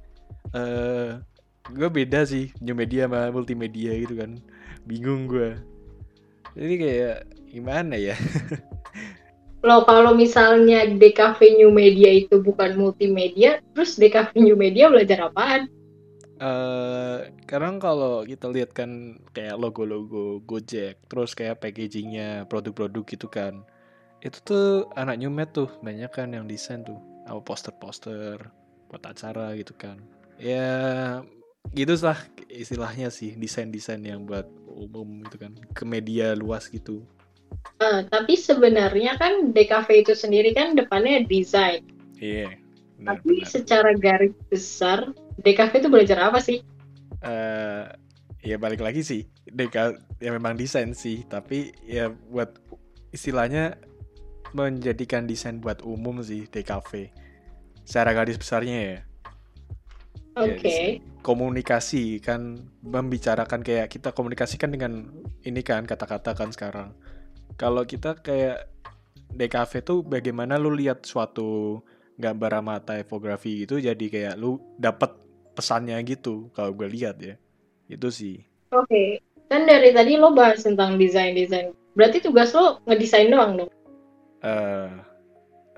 Eh, 0.53 1.11
gue 1.73 1.89
beda 1.89 2.29
sih 2.29 2.53
new 2.61 2.77
media 2.77 3.09
sama 3.09 3.33
multimedia 3.33 3.97
gitu 3.97 4.21
kan. 4.21 4.37
Bingung 4.85 5.25
gue. 5.25 5.57
Jadi 6.55 6.75
kayak 6.77 7.19
gimana 7.49 7.97
ya? 7.97 8.17
Loh 9.65 9.81
kalau 9.89 10.13
misalnya 10.13 10.85
DKV 10.85 11.57
New 11.57 11.73
Media 11.73 12.13
itu 12.13 12.37
bukan 12.37 12.77
multimedia 12.77 13.65
terus 13.73 13.97
DKV 13.97 14.37
New 14.45 14.61
Media 14.61 14.93
belajar 14.93 15.33
apaan 15.33 15.73
eh 16.35 17.33
sekarang 17.47 17.81
kalau 17.81 18.27
kita 18.27 18.51
lihat 18.51 18.75
kan 18.75 19.17
kayak 19.31 19.55
logo-logo 19.55 20.43
Gojek, 20.43 20.99
terus 21.07 21.31
kayak 21.33 21.63
packagingnya 21.63 22.51
produk-produk 22.51 23.07
gitu 23.07 23.31
kan, 23.31 23.63
itu 24.19 24.43
tuh 24.43 24.91
anak 24.99 25.23
Newmed 25.23 25.55
tuh 25.55 25.71
banyak 25.79 26.11
kan 26.11 26.35
yang 26.35 26.51
desain 26.51 26.83
tuh, 26.83 26.99
apa 27.31 27.39
poster-poster 27.39 28.51
buat 28.91 29.05
acara 29.07 29.55
gitu 29.55 29.79
kan. 29.79 30.03
Ya 30.43 31.23
gitu 31.71 31.95
lah 32.03 32.19
istilahnya 32.51 33.15
sih 33.15 33.39
desain-desain 33.39 34.03
yang 34.03 34.27
buat 34.27 34.51
umum 34.67 35.23
gitu 35.31 35.39
kan, 35.39 35.55
ke 35.71 35.87
media 35.87 36.35
luas 36.35 36.67
gitu. 36.67 37.07
Eh, 37.77 38.01
tapi 38.07 38.35
sebenarnya 38.35 39.15
kan 39.15 39.51
DKV 39.51 39.89
itu 40.01 40.15
sendiri 40.15 40.53
kan 40.53 40.73
depannya 40.73 41.23
desain 41.25 41.83
Iya. 42.17 42.55
tapi 42.97 43.43
benar-benar. 43.43 43.51
secara 43.51 43.91
garis 43.93 44.35
besar 44.47 45.11
DKV 45.39 45.73
itu 45.77 45.89
belajar 45.89 46.19
apa 46.23 46.39
sih 46.39 46.63
eh 47.21 47.85
ya 48.41 48.57
balik 48.57 48.79
lagi 48.79 49.01
sih 49.01 49.23
Deka 49.45 49.93
ya 50.19 50.31
memang 50.31 50.55
desain 50.55 50.93
sih 50.93 51.25
tapi 51.25 51.75
ya 51.83 52.09
buat 52.29 52.55
istilahnya 53.11 53.75
menjadikan 54.53 55.25
desain 55.25 55.59
buat 55.59 55.83
umum 55.83 56.21
sih 56.21 56.47
DKV 56.47 57.11
secara 57.83 58.15
garis 58.15 58.39
besarnya 58.39 58.79
ya 58.79 58.99
oke 60.35 60.47
Ya, 60.47 60.57
desain. 60.57 60.95
komunikasi 61.21 62.19
kan 62.19 62.57
membicarakan 62.81 63.61
kayak 63.61 63.91
kita 63.91 64.11
komunikasikan 64.11 64.71
dengan 64.71 65.11
ini 65.43 65.61
kan 65.61 65.85
kata-kata 65.85 66.33
kan 66.33 66.51
sekarang 66.51 66.95
kalau 67.57 67.83
kita 67.87 68.19
kayak 68.19 68.67
DKV 69.35 69.73
tuh 69.83 69.99
bagaimana 70.07 70.59
lu 70.59 70.75
lihat 70.75 71.03
suatu 71.07 71.81
gambar 72.19 72.63
sama 72.63 72.77
typography 72.83 73.67
gitu 73.67 73.83
jadi 73.83 74.07
kayak 74.07 74.35
lu 74.39 74.63
dapat 74.79 75.11
pesannya 75.55 75.99
gitu 76.07 76.51
kalau 76.55 76.71
gue 76.75 76.87
lihat 76.87 77.19
ya 77.19 77.35
itu 77.91 78.09
sih 78.11 78.37
Oke, 78.75 79.23
kan 79.47 79.71
dari 79.71 79.95
tadi 79.95 80.19
lo 80.19 80.35
bahas 80.35 80.67
tentang 80.67 80.99
desain-desain. 80.99 81.71
Berarti 81.95 82.19
tugas 82.19 82.51
lo 82.59 82.83
ngedesain 82.91 83.31
doang 83.31 83.55
dong? 83.55 83.71
eh 84.45 84.91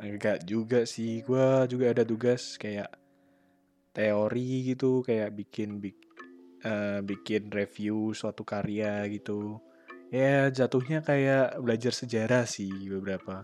enggak 0.03 0.43
juga 0.49 0.83
sih 0.89 1.23
gua 1.23 1.69
juga 1.71 1.93
ada 1.95 2.03
tugas 2.03 2.59
kayak 2.59 2.91
teori 3.95 4.75
gitu 4.75 5.07
kayak 5.07 5.33
bikin 5.39 5.79
bik- 5.79 6.09
eh, 6.67 7.01
bikin 7.05 7.49
review 7.53 8.11
suatu 8.11 8.43
karya 8.43 9.07
gitu 9.13 9.61
ya 10.11 10.49
jatuhnya 10.51 11.03
kayak 11.03 11.59
belajar 11.59 11.93
sejarah 11.93 12.47
sih 12.47 12.71
beberapa 12.87 13.43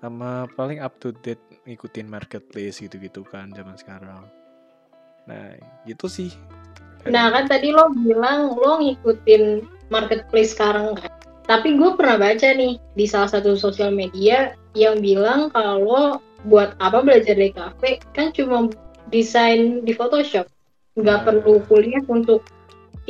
sama 0.00 0.50
paling 0.58 0.82
up 0.82 0.98
to 0.98 1.14
date 1.22 1.42
ngikutin 1.68 2.10
marketplace 2.10 2.82
gitu-gitu 2.82 3.22
kan 3.28 3.52
zaman 3.54 3.76
sekarang 3.78 4.26
nah 5.28 5.54
gitu 5.86 6.10
sih 6.10 6.34
Nah 7.10 7.34
kan 7.34 7.50
tadi 7.50 7.74
lo 7.74 7.90
bilang 7.90 8.54
lo 8.54 8.78
ngikutin 8.78 9.66
marketplace 9.90 10.54
sekarang 10.54 10.94
kan. 10.94 11.10
Tapi 11.42 11.74
gue 11.74 11.98
pernah 11.98 12.22
baca 12.22 12.48
nih 12.54 12.78
di 12.94 13.04
salah 13.10 13.26
satu 13.26 13.58
sosial 13.58 13.90
media 13.90 14.54
yang 14.78 15.02
bilang 15.02 15.50
kalau 15.50 16.22
buat 16.46 16.78
apa 16.78 17.02
belajar 17.02 17.34
DKV 17.34 17.82
kan 18.14 18.30
cuma 18.30 18.70
desain 19.10 19.82
di 19.82 19.90
Photoshop. 19.90 20.46
Nggak 20.94 21.18
Nah. 21.18 21.24
perlu 21.26 21.54
kuliah 21.66 22.02
untuk 22.06 22.46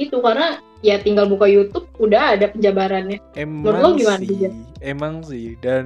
itu 0.01 0.17
karena 0.25 0.57
ya 0.83 0.99
tinggal 0.99 1.31
buka 1.31 1.47
YouTube 1.47 1.87
udah 2.03 2.37
ada 2.37 2.51
penjabarannya. 2.51 3.23
Menurut 3.39 3.79
lo 3.79 3.89
Emang 3.95 3.95
gimana, 3.97 4.21
sih, 4.21 4.29
Dijan? 4.29 4.53
emang 4.83 5.15
sih. 5.23 5.47
Dan 5.63 5.85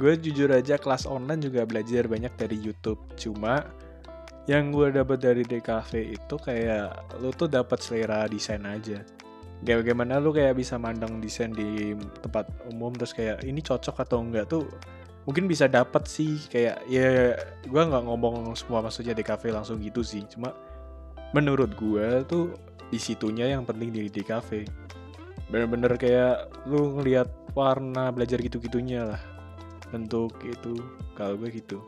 gue 0.00 0.16
jujur 0.16 0.48
aja 0.50 0.80
kelas 0.80 1.04
online 1.04 1.44
juga 1.44 1.68
belajar 1.68 2.08
banyak 2.08 2.32
dari 2.34 2.56
YouTube. 2.56 2.98
Cuma 3.20 3.62
yang 4.48 4.72
gue 4.72 4.88
dapat 4.88 5.20
dari 5.20 5.44
DKV 5.44 6.16
itu 6.16 6.34
kayak 6.40 7.20
lu 7.20 7.28
tuh 7.36 7.46
dapat 7.52 7.78
selera 7.84 8.24
desain 8.24 8.64
aja. 8.64 9.04
Kayak 9.60 9.84
bagaimana 9.84 10.16
lu 10.16 10.32
kayak 10.32 10.56
bisa 10.56 10.80
mandang 10.80 11.20
desain 11.20 11.52
di 11.52 11.92
tempat 12.24 12.48
umum 12.72 12.94
terus 12.96 13.12
kayak 13.12 13.44
ini 13.44 13.60
cocok 13.60 14.00
atau 14.06 14.24
enggak 14.24 14.48
tuh 14.48 14.64
mungkin 15.28 15.44
bisa 15.44 15.68
dapat 15.68 16.08
sih 16.08 16.40
kayak 16.48 16.88
ya 16.88 17.36
gue 17.68 17.82
nggak 17.84 18.00
ngomong 18.00 18.48
semua 18.56 18.80
maksudnya 18.80 19.12
DKV 19.12 19.60
langsung 19.60 19.76
gitu 19.84 20.00
sih 20.00 20.24
cuma 20.24 20.56
menurut 21.36 21.76
gue 21.76 22.24
tuh 22.24 22.56
di 22.88 22.98
situnya 23.00 23.52
yang 23.52 23.68
penting 23.68 23.92
di 23.92 24.08
DKV 24.08 24.64
bener-bener 25.48 25.96
kayak 25.96 26.52
lu 26.68 27.00
ngelihat 27.00 27.28
warna 27.56 28.12
belajar 28.12 28.36
gitu-gitunya 28.40 29.16
lah 29.16 29.20
bentuk 29.88 30.36
itu 30.44 30.76
kalau 31.16 31.36
gue 31.40 31.48
gitu 31.52 31.80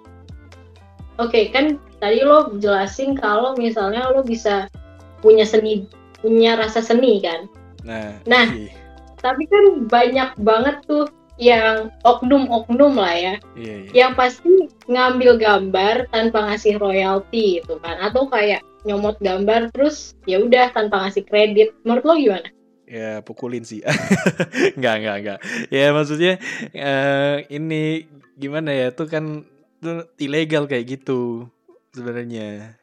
Oke 1.20 1.52
kan 1.52 1.76
tadi 2.00 2.24
lo 2.24 2.48
jelasin 2.56 3.12
kalau 3.12 3.52
misalnya 3.60 4.08
lo 4.08 4.24
bisa 4.24 4.72
punya 5.20 5.44
seni 5.44 5.84
punya 6.24 6.56
rasa 6.56 6.80
seni 6.80 7.20
kan. 7.20 7.44
nah 7.84 8.16
Nah. 8.24 8.48
iya 8.56 8.72
Tapi 9.20 9.44
kan 9.52 9.84
banyak 9.84 10.32
banget 10.40 10.80
tuh 10.88 11.04
yang 11.40 11.88
oknum-oknum 12.04 13.00
lah 13.00 13.16
ya, 13.16 13.34
iya, 13.56 13.74
iya. 13.88 13.90
yang 13.96 14.12
pasti 14.12 14.68
ngambil 14.84 15.40
gambar 15.40 16.04
tanpa 16.12 16.52
ngasih 16.52 16.76
royalti 16.76 17.64
gitu 17.64 17.80
kan, 17.80 17.96
atau 17.96 18.28
kayak 18.28 18.60
nyomot 18.84 19.16
gambar 19.24 19.72
terus 19.72 20.12
ya 20.28 20.40
udah 20.40 20.68
tanpa 20.76 21.08
ngasih 21.08 21.24
kredit. 21.24 21.72
Menurut 21.84 22.04
lo 22.04 22.14
gimana? 22.20 22.48
ya 22.90 23.22
pukulin 23.22 23.62
sih. 23.62 23.86
Nggak 24.78 24.96
nggak 25.06 25.16
nggak. 25.22 25.38
Ya 25.70 25.94
maksudnya 25.94 26.42
eh, 26.74 27.46
ini 27.46 28.10
gimana 28.34 28.74
ya? 28.74 28.90
Tuh 28.90 29.06
kan 29.06 29.46
tuh 29.78 30.10
ilegal 30.18 30.66
kayak 30.66 30.98
gitu 30.98 31.46
sebenarnya. 31.94 32.74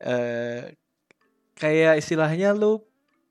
Eh 0.00 0.72
kayak 1.60 2.00
istilahnya 2.00 2.56
lu 2.56 2.80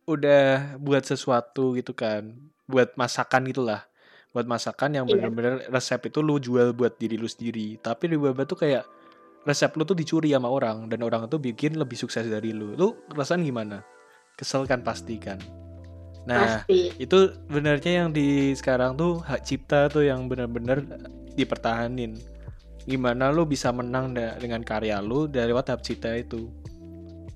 udah 0.06 0.78
buat 0.78 1.02
sesuatu 1.02 1.74
gitu 1.74 1.98
kan. 1.98 2.38
Buat 2.70 2.94
masakan 2.94 3.50
gitulah 3.50 3.90
buat 4.36 4.44
masakan 4.52 5.00
yang 5.00 5.06
Iya. 5.08 5.16
bener-bener 5.16 5.64
resep 5.72 6.12
itu 6.12 6.20
lu 6.20 6.36
jual 6.44 6.76
buat 6.76 7.00
diri 7.00 7.16
lu 7.16 7.24
sendiri. 7.24 7.80
Tapi 7.80 8.12
di 8.12 8.20
web 8.20 8.36
tuh 8.44 8.60
kayak 8.60 8.84
resep 9.48 9.72
lu 9.80 9.88
tuh 9.88 9.96
dicuri 9.96 10.36
sama 10.36 10.52
orang 10.52 10.92
dan 10.92 11.00
orang 11.08 11.32
itu 11.32 11.40
bikin 11.40 11.80
lebih 11.80 11.96
sukses 11.96 12.28
dari 12.28 12.52
lu. 12.52 12.76
Lu 12.76 13.00
perasaan 13.08 13.48
gimana? 13.48 13.80
Kesel 14.36 14.68
kan 14.68 14.84
pasti 14.84 15.16
kan? 15.16 15.40
Nah 16.28 16.68
pasti. 16.68 16.92
itu 17.00 17.32
benernya 17.48 18.04
yang 18.04 18.10
di 18.12 18.52
sekarang 18.52 19.00
tuh 19.00 19.24
hak 19.24 19.48
cipta 19.48 19.88
tuh 19.88 20.04
yang 20.04 20.28
bener-bener 20.28 20.84
dipertahanin. 21.40 22.20
Gimana 22.84 23.32
lu 23.32 23.48
bisa 23.48 23.72
menang 23.72 24.12
dengan 24.14 24.60
karya 24.68 25.00
lu 25.00 25.32
dari 25.32 25.56
lewat 25.56 25.72
hak 25.72 25.80
cipta 25.80 26.12
itu. 26.12 26.52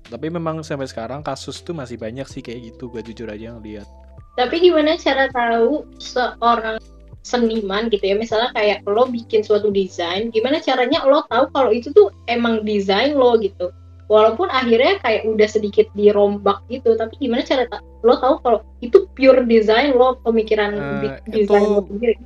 Tapi 0.04 0.28
memang 0.28 0.60
sampai 0.60 0.84
sekarang 0.84 1.24
kasus 1.24 1.64
tuh 1.64 1.72
masih 1.72 1.96
banyak 1.96 2.28
sih 2.28 2.44
kayak 2.44 2.76
gitu. 2.76 2.92
Gue 2.92 3.00
jujur 3.00 3.30
aja 3.32 3.56
ngeliat 3.56 3.99
tapi 4.38 4.62
gimana 4.62 4.94
cara 4.98 5.26
tahu 5.30 5.86
seorang 5.98 6.78
seniman 7.20 7.92
gitu 7.92 8.04
ya? 8.04 8.16
Misalnya 8.16 8.50
kayak 8.56 8.86
lo 8.88 9.06
bikin 9.10 9.44
suatu 9.44 9.68
desain 9.68 10.32
gimana 10.32 10.58
caranya 10.62 11.04
lo 11.04 11.24
tahu 11.28 11.50
kalau 11.52 11.70
itu 11.70 11.92
tuh 11.92 12.08
emang 12.30 12.64
desain 12.64 13.14
lo 13.14 13.36
gitu? 13.38 13.70
Walaupun 14.10 14.50
akhirnya 14.50 14.98
kayak 14.98 15.22
udah 15.22 15.46
sedikit 15.46 15.86
dirombak 15.94 16.66
gitu 16.66 16.98
tapi 16.98 17.14
gimana 17.20 17.46
cara 17.46 17.68
ta- 17.70 17.84
lo 18.02 18.18
tahu 18.18 18.34
kalau 18.42 18.58
itu 18.82 19.06
pure 19.14 19.46
desain 19.46 19.94
lo 19.94 20.18
pemikiran 20.24 20.98
bi- 20.98 21.20
desain 21.30 21.62
lo 21.62 21.86
sendiri? 21.86 22.18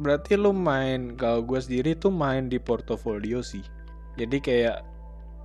berarti 0.00 0.32
lu 0.32 0.56
main 0.56 1.12
kalau 1.20 1.44
gue 1.44 1.60
sendiri 1.60 1.92
tuh 1.92 2.08
main 2.08 2.48
di 2.48 2.56
portofolio 2.56 3.44
sih. 3.44 3.60
Jadi 4.16 4.40
kayak 4.40 4.80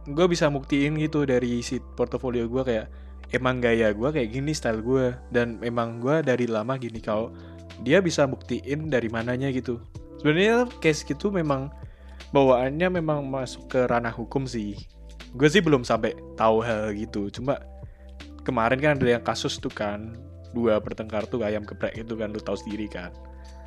gue 0.07 0.25
bisa 0.31 0.47
buktiin 0.47 0.95
gitu 0.95 1.27
dari 1.27 1.59
si 1.59 1.81
portofolio 1.99 2.47
gue 2.47 2.63
kayak 2.63 2.87
emang 3.33 3.63
gaya 3.63 3.89
gue 3.95 4.09
kayak 4.11 4.29
gini 4.35 4.51
style 4.53 4.83
gue 4.83 5.15
dan 5.33 5.57
emang 5.65 5.97
gue 6.03 6.21
dari 6.21 6.45
lama 6.45 6.77
gini 6.77 7.01
kalau 7.01 7.33
dia 7.81 7.99
bisa 7.99 8.27
buktiin 8.29 8.91
dari 8.91 9.09
mananya 9.09 9.49
gitu. 9.49 9.81
Sebenarnya 10.21 10.69
case 10.79 11.01
gitu 11.03 11.33
memang 11.33 11.73
bawaannya 12.31 13.01
memang 13.01 13.25
masuk 13.25 13.67
ke 13.71 13.79
ranah 13.89 14.13
hukum 14.13 14.45
sih. 14.45 14.77
Gue 15.35 15.49
sih 15.51 15.59
belum 15.59 15.83
sampai 15.83 16.15
tahu 16.39 16.61
hal 16.61 16.93
gitu. 16.95 17.27
Cuma 17.33 17.59
kemarin 18.45 18.79
kan 18.79 18.95
ada 19.01 19.19
yang 19.19 19.25
kasus 19.25 19.57
tuh 19.57 19.73
kan 19.73 20.15
dua 20.55 20.79
bertengkar 20.79 21.27
tuh 21.27 21.43
ayam 21.43 21.67
geprek 21.67 21.99
itu 21.99 22.15
kan 22.15 22.31
lu 22.31 22.39
tahu 22.39 22.55
sendiri 22.55 22.87
kan. 22.87 23.11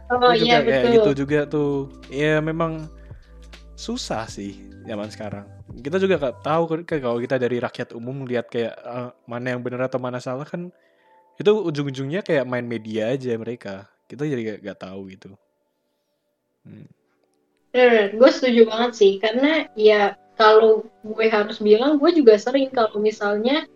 Oh 0.09 0.33
itu 0.33 0.49
iya 0.49 0.65
juga 0.65 0.71
kayak 0.73 0.83
betul. 0.83 0.95
gitu 0.95 1.11
juga 1.27 1.41
tuh. 1.45 1.73
Ya 2.09 2.41
memang 2.41 2.89
susah 3.77 4.25
sih 4.25 4.57
zaman 4.89 5.13
sekarang 5.13 5.58
kita 5.79 5.97
juga 6.03 6.19
gak 6.19 6.37
tahu 6.43 6.63
kan 6.67 6.81
kalau 6.99 7.19
kita 7.23 7.39
dari 7.39 7.63
rakyat 7.63 7.95
umum 7.95 8.27
lihat 8.27 8.51
kayak 8.51 8.75
eh, 8.75 9.11
mana 9.25 9.47
yang 9.55 9.61
benar 9.63 9.87
atau 9.87 10.03
mana 10.03 10.19
salah 10.19 10.45
kan 10.45 10.75
itu 11.39 11.51
ujung-ujungnya 11.55 12.27
kayak 12.27 12.51
main 12.51 12.67
media 12.67 13.15
aja 13.15 13.31
mereka. 13.39 13.87
Kita 14.11 14.27
jadi 14.27 14.57
gak, 14.57 14.59
gak 14.67 14.79
tahu 14.83 15.01
gitu. 15.15 15.31
Hmm. 16.67 16.91
gue 18.11 18.31
setuju 18.35 18.67
banget 18.67 18.93
sih. 18.99 19.13
Karena 19.23 19.71
ya 19.79 20.19
kalau 20.35 20.83
gue 21.07 21.27
harus 21.31 21.63
bilang 21.63 22.03
gue 22.03 22.11
juga 22.11 22.35
sering 22.35 22.75
kalau 22.75 22.99
misalnya 22.99 23.71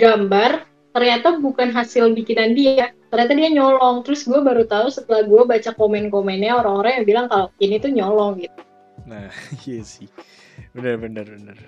gambar 0.00 0.64
ternyata 0.96 1.36
bukan 1.36 1.68
hasil 1.76 2.08
bikinan 2.16 2.56
dia. 2.56 2.96
Ternyata 3.12 3.32
dia 3.36 3.50
nyolong. 3.52 4.00
Terus 4.00 4.24
gue 4.24 4.40
baru 4.40 4.64
tahu 4.64 4.88
setelah 4.88 5.28
gue 5.28 5.42
baca 5.44 5.70
komen-komennya 5.76 6.56
orang-orang 6.56 7.04
yang 7.04 7.06
bilang 7.06 7.26
kalau 7.28 7.52
ini 7.60 7.76
tuh 7.76 7.92
nyolong 7.92 8.40
gitu. 8.40 8.60
Nah 9.04 9.28
iya 9.68 9.84
sih 9.84 10.08
bener 10.74 10.94
bener 11.00 11.26
bener. 11.26 11.58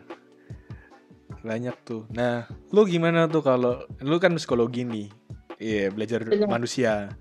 Banyak 1.40 1.76
tuh. 1.86 2.04
Nah 2.12 2.44
lu 2.74 2.84
gimana 2.84 3.26
tuh 3.30 3.40
kalau 3.40 3.84
lu 4.02 4.16
kan 4.20 4.36
psikologi 4.36 4.84
nih. 4.84 5.08
Iya 5.60 5.92
belajar 5.92 6.24
Bener. 6.24 6.48
manusia. 6.48 7.12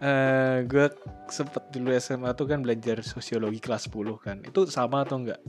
Eh 0.00 0.64
gue 0.64 0.88
sempet 1.28 1.68
dulu 1.72 1.92
SMA 2.00 2.32
tuh 2.32 2.48
kan 2.48 2.64
belajar 2.64 3.04
sosiologi 3.04 3.60
kelas 3.60 3.92
10 3.92 4.16
kan. 4.24 4.36
Itu 4.44 4.64
sama 4.68 5.04
atau 5.04 5.20
enggak? 5.20 5.40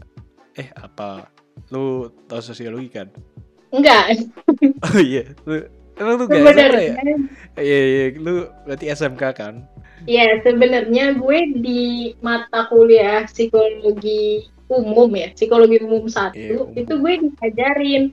Eh 0.59 0.67
apa? 0.75 1.31
Lu 1.71 2.11
tahu 2.27 2.41
sosiologi 2.43 2.91
kan? 2.91 3.07
Enggak. 3.71 4.15
Oh 4.87 4.99
iya. 4.99 5.23
Lu 5.47 5.63
emang 5.97 6.15
lu 6.19 6.25
gak 6.29 6.37
sebenarnya 6.39 6.69
SMA 6.69 6.83
ya? 6.83 7.15
Iya 7.57 7.79
iya. 7.87 8.05
Lu 8.19 8.33
berarti 8.67 8.85
SMK 8.91 9.23
kan? 9.35 9.53
Ya 10.07 10.39
sebenarnya 10.45 11.17
gue 11.19 11.39
di 11.59 12.13
mata 12.21 12.69
kuliah 12.69 13.25
psikologi 13.27 14.47
umum 14.67 15.09
ya 15.15 15.31
psikologi 15.31 15.79
umum 15.79 16.05
satu 16.11 16.35
Iya, 16.35 16.59
umum. 16.59 16.75
itu 16.75 16.93
gue 16.99 17.13
diajarin 17.39 18.03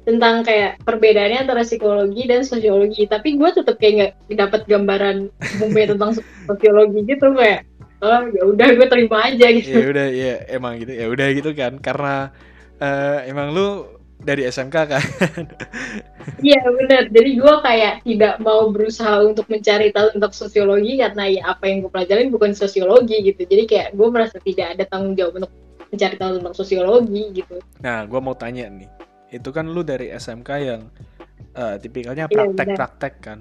tentang 0.00 0.42
kayak 0.42 0.80
perbedaannya 0.82 1.44
antara 1.44 1.62
psikologi 1.62 2.24
dan 2.26 2.42
sosiologi. 2.42 3.04
Tapi 3.06 3.36
gue 3.36 3.50
tetap 3.52 3.76
kayak 3.78 3.94
nggak 4.26 4.38
dapat 4.38 4.60
gambaran 4.66 5.16
umumnya 5.60 5.86
tentang 5.94 6.10
sosiologi 6.48 7.04
gitu 7.06 7.30
kayak 7.36 7.68
oh 8.00 8.22
ya 8.32 8.42
udah 8.48 8.68
gue 8.74 8.86
terima 8.88 9.18
aja 9.28 9.46
gitu. 9.54 9.76
Ya 9.76 9.86
udah 9.92 10.06
ya 10.08 10.34
emang 10.50 10.72
gitu 10.80 10.92
ya 10.96 11.06
udah 11.06 11.28
gitu 11.36 11.50
kan. 11.54 11.78
Karena 11.78 12.32
eh, 12.80 13.28
emang 13.28 13.52
lu 13.52 13.86
dari 14.20 14.44
SMK 14.44 14.76
kan? 14.88 15.04
Iya 16.40 16.60
benar 16.68 17.08
jadi 17.08 17.30
gue 17.36 17.54
kayak 17.64 17.94
tidak 18.04 18.34
mau 18.44 18.68
berusaha 18.68 19.24
untuk 19.24 19.48
mencari 19.48 19.88
tahu 19.92 20.12
tentang 20.16 20.32
sosiologi 20.36 21.00
karena 21.00 21.24
ya 21.28 21.42
apa 21.52 21.64
yang 21.68 21.84
gue 21.84 21.90
pelajarin 21.92 22.28
bukan 22.32 22.52
sosiologi 22.52 23.20
gitu. 23.24 23.44
Jadi 23.44 23.64
kayak 23.68 23.88
gue 23.96 24.08
merasa 24.08 24.36
tidak 24.40 24.76
ada 24.76 24.84
tanggung 24.88 25.16
jawab 25.16 25.40
untuk 25.44 25.52
mencari 25.90 26.16
tahu 26.16 26.30
tentang 26.38 26.54
sosiologi 26.56 27.22
gitu 27.34 27.58
Nah, 27.82 28.06
gua 28.06 28.22
mau 28.22 28.34
tanya 28.34 28.70
nih. 28.70 28.88
Itu 29.30 29.50
kan 29.50 29.70
lu 29.70 29.82
dari 29.82 30.10
SMK 30.10 30.50
yang 30.58 30.86
eh, 31.52 31.76
tipikalnya 31.78 32.26
Iya, 32.26 32.34
praktek-praktek 32.34 33.14
kan. 33.20 33.38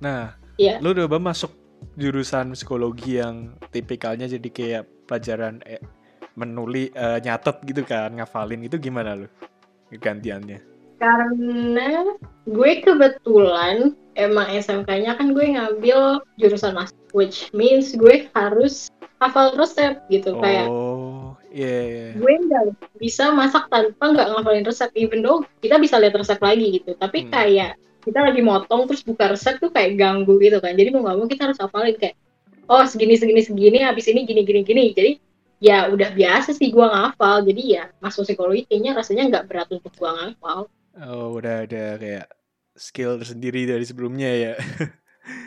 Nah, 0.00 0.32
Iya. 0.56 0.80
lu 0.80 0.92
udah 0.92 1.08
masuk 1.20 1.52
jurusan 1.94 2.52
psikologi 2.52 3.20
yang 3.20 3.52
tipikalnya 3.68 4.24
jadi 4.24 4.48
kayak 4.48 4.84
pelajaran 5.04 5.60
eh, 5.64 5.80
menuli 6.32 6.88
eh, 6.92 7.20
nyatet 7.20 7.60
gitu 7.64 7.84
kan, 7.84 8.12
ngafalin 8.16 8.64
itu 8.64 8.80
gimana 8.80 9.16
lu? 9.16 9.28
Gantiannya. 9.92 10.72
karena 10.96 12.14
gue 12.46 12.72
kebetulan 12.78 13.90
emang 14.14 14.46
SMK-nya 14.54 15.18
kan 15.18 15.34
gue 15.34 15.50
ngambil 15.50 16.22
jurusan 16.38 16.78
masak 16.78 16.94
which 17.10 17.50
means 17.50 17.90
gue 17.98 18.30
harus 18.38 18.86
hafal 19.18 19.50
resep 19.58 19.98
gitu 20.08 20.38
kayak 20.38 20.70
Oh, 21.52 21.58
iya 21.60 21.78
iya. 21.84 22.06
gue 22.16 22.32
nggak 22.48 22.64
bisa 22.96 23.28
masak 23.30 23.68
tanpa 23.68 24.04
nggak 24.08 24.26
ngafalin 24.32 24.64
resep 24.64 24.88
even 24.96 25.20
though 25.20 25.44
kita 25.60 25.76
bisa 25.76 26.00
lihat 26.00 26.16
resep 26.16 26.40
lagi 26.40 26.80
gitu 26.80 26.96
tapi 26.96 27.28
Hmm. 27.28 27.30
kayak 27.30 27.72
kita 28.00 28.18
lagi 28.18 28.40
motong 28.40 28.88
terus 28.88 29.04
buka 29.04 29.30
resep 29.30 29.60
tuh 29.60 29.68
kayak 29.68 29.94
ganggu 29.94 30.40
gitu 30.40 30.58
kan 30.58 30.72
jadi 30.72 30.88
mau 30.90 31.04
nggak 31.04 31.16
mau 31.20 31.28
kita 31.28 31.42
harus 31.46 31.60
hafalin 31.60 31.94
kayak 31.94 32.16
oh 32.66 32.82
segini 32.82 33.14
segini 33.14 33.44
segini 33.44 33.78
habis 33.84 34.08
ini 34.08 34.24
gini 34.24 34.42
gini 34.42 34.60
gini 34.64 34.84
jadi 34.90 35.12
ya 35.62 35.86
udah 35.86 36.10
biasa 36.10 36.50
sih 36.50 36.72
gue 36.72 36.82
ngafal 36.82 37.46
jadi 37.46 37.62
ya 37.62 37.84
masuk 38.00 38.26
psikologi 38.26 38.66
kayaknya 38.66 38.98
rasanya 38.98 39.22
nggak 39.30 39.44
berat 39.46 39.68
untuk 39.70 39.92
gue 39.92 40.08
ngafal 40.10 40.66
Oh, 40.92 41.36
udah 41.36 41.64
ada 41.64 41.96
kayak 41.96 42.26
skill 42.76 43.16
tersendiri 43.16 43.64
dari 43.64 43.80
sebelumnya 43.80 44.28
ya. 44.28 44.52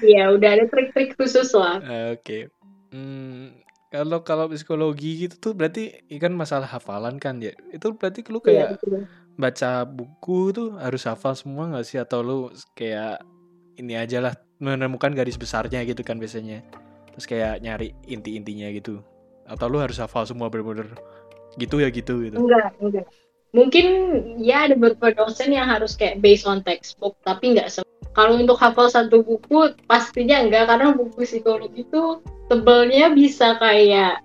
ya 0.02 0.34
udah 0.34 0.50
ada 0.58 0.66
trik-trik 0.66 1.14
khusus 1.18 1.54
lah 1.54 1.82
Ah, 1.82 2.16
Oke. 2.16 2.50
Hmm, 2.90 3.52
kalau 3.92 4.20
kalau 4.26 4.46
psikologi 4.52 5.28
gitu 5.28 5.36
tuh 5.40 5.54
berarti 5.58 6.06
ikan 6.18 6.34
masalah 6.34 6.68
hafalan 6.68 7.18
kan 7.22 7.42
ya. 7.42 7.54
Itu 7.72 7.96
berarti 7.96 8.26
lu 8.28 8.40
Iya, 8.42 8.46
kayak 8.46 8.70
betul. 8.80 9.02
baca 9.36 9.72
buku 9.86 10.40
tuh 10.56 10.68
harus 10.80 11.04
hafal 11.06 11.34
semua 11.38 11.70
nggak 11.72 11.86
sih 11.86 11.98
atau 12.02 12.20
lu 12.24 12.40
kayak 12.78 13.22
ini 13.78 14.00
aja 14.00 14.24
lah 14.24 14.34
menemukan 14.64 15.12
garis 15.12 15.36
besarnya 15.38 15.84
gitu 15.86 16.02
kan 16.02 16.18
biasanya. 16.18 16.64
Terus 17.16 17.26
kayak 17.28 17.64
nyari 17.64 17.96
inti-intinya 18.08 18.72
gitu. 18.76 19.04
Atau 19.46 19.70
lu 19.70 19.78
harus 19.80 20.00
hafal 20.02 20.26
semua 20.26 20.50
bener-bener 20.50 20.90
gitu 21.56 21.80
ya 21.80 21.90
gitu 21.92 22.28
gitu. 22.28 22.36
enggak 22.36 22.76
enggak 22.84 23.08
mungkin 23.56 23.86
ya 24.44 24.68
ada 24.68 24.76
beberapa 24.76 25.16
dosen 25.16 25.56
yang 25.56 25.72
harus 25.72 25.96
kayak 25.96 26.20
based 26.20 26.44
on 26.44 26.60
textbook 26.68 27.16
tapi 27.24 27.56
nggak 27.56 27.72
semua 27.72 27.88
kalau 28.12 28.36
untuk 28.36 28.60
hafal 28.60 28.92
satu 28.92 29.24
buku 29.24 29.72
pastinya 29.88 30.44
enggak 30.44 30.68
karena 30.68 30.92
buku 30.92 31.24
psikologi 31.24 31.88
itu 31.88 32.20
tebelnya 32.48 33.12
bisa 33.14 33.58
kayak 33.58 34.22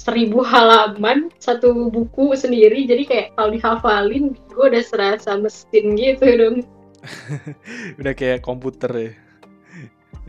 seribu 0.00 0.42
halaman 0.42 1.30
satu 1.38 1.90
buku 1.90 2.34
sendiri. 2.34 2.84
Jadi 2.88 3.02
kayak 3.06 3.26
kalau 3.38 3.50
dihafalin 3.54 4.34
gue 4.50 4.64
udah 4.66 4.84
serasa 4.84 5.38
mesin 5.38 5.94
gitu 5.94 6.26
dong. 6.26 6.56
Udah 7.98 8.14
kayak 8.14 8.46
komputer 8.46 8.90
ya. 8.94 9.10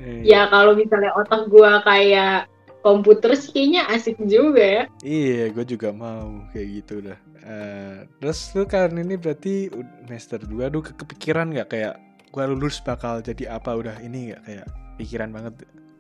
Eh, 0.02 0.22
ya 0.26 0.42
kalau 0.50 0.74
misalnya 0.74 1.14
otak 1.14 1.46
gue 1.46 1.72
kayak 1.86 2.50
komputer 2.82 3.38
sih 3.38 3.54
kayaknya 3.54 3.86
asik 3.94 4.18
juga 4.26 4.64
ya. 4.64 4.84
Iya, 5.06 5.54
gue 5.54 5.66
juga 5.70 5.94
mau 5.94 6.42
kayak 6.50 6.68
gitu 6.82 7.06
dah. 7.06 7.20
Eh, 7.46 7.98
terus 8.18 8.50
lu 8.58 8.66
kan 8.66 8.90
ini 8.90 9.16
berarti 9.22 9.70
semester 10.10 10.42
2 10.42 10.66
aduh 10.66 10.82
ke- 10.82 10.98
kepikiran 10.98 11.54
nggak? 11.54 11.70
Kayak 11.70 12.02
gue 12.34 12.44
lulus 12.50 12.82
bakal 12.82 13.22
jadi 13.22 13.54
apa? 13.62 13.78
Udah 13.78 14.02
ini 14.02 14.34
nggak? 14.34 14.42
Kayak 14.42 14.68
pikiran 14.98 15.30
banget 15.30 15.54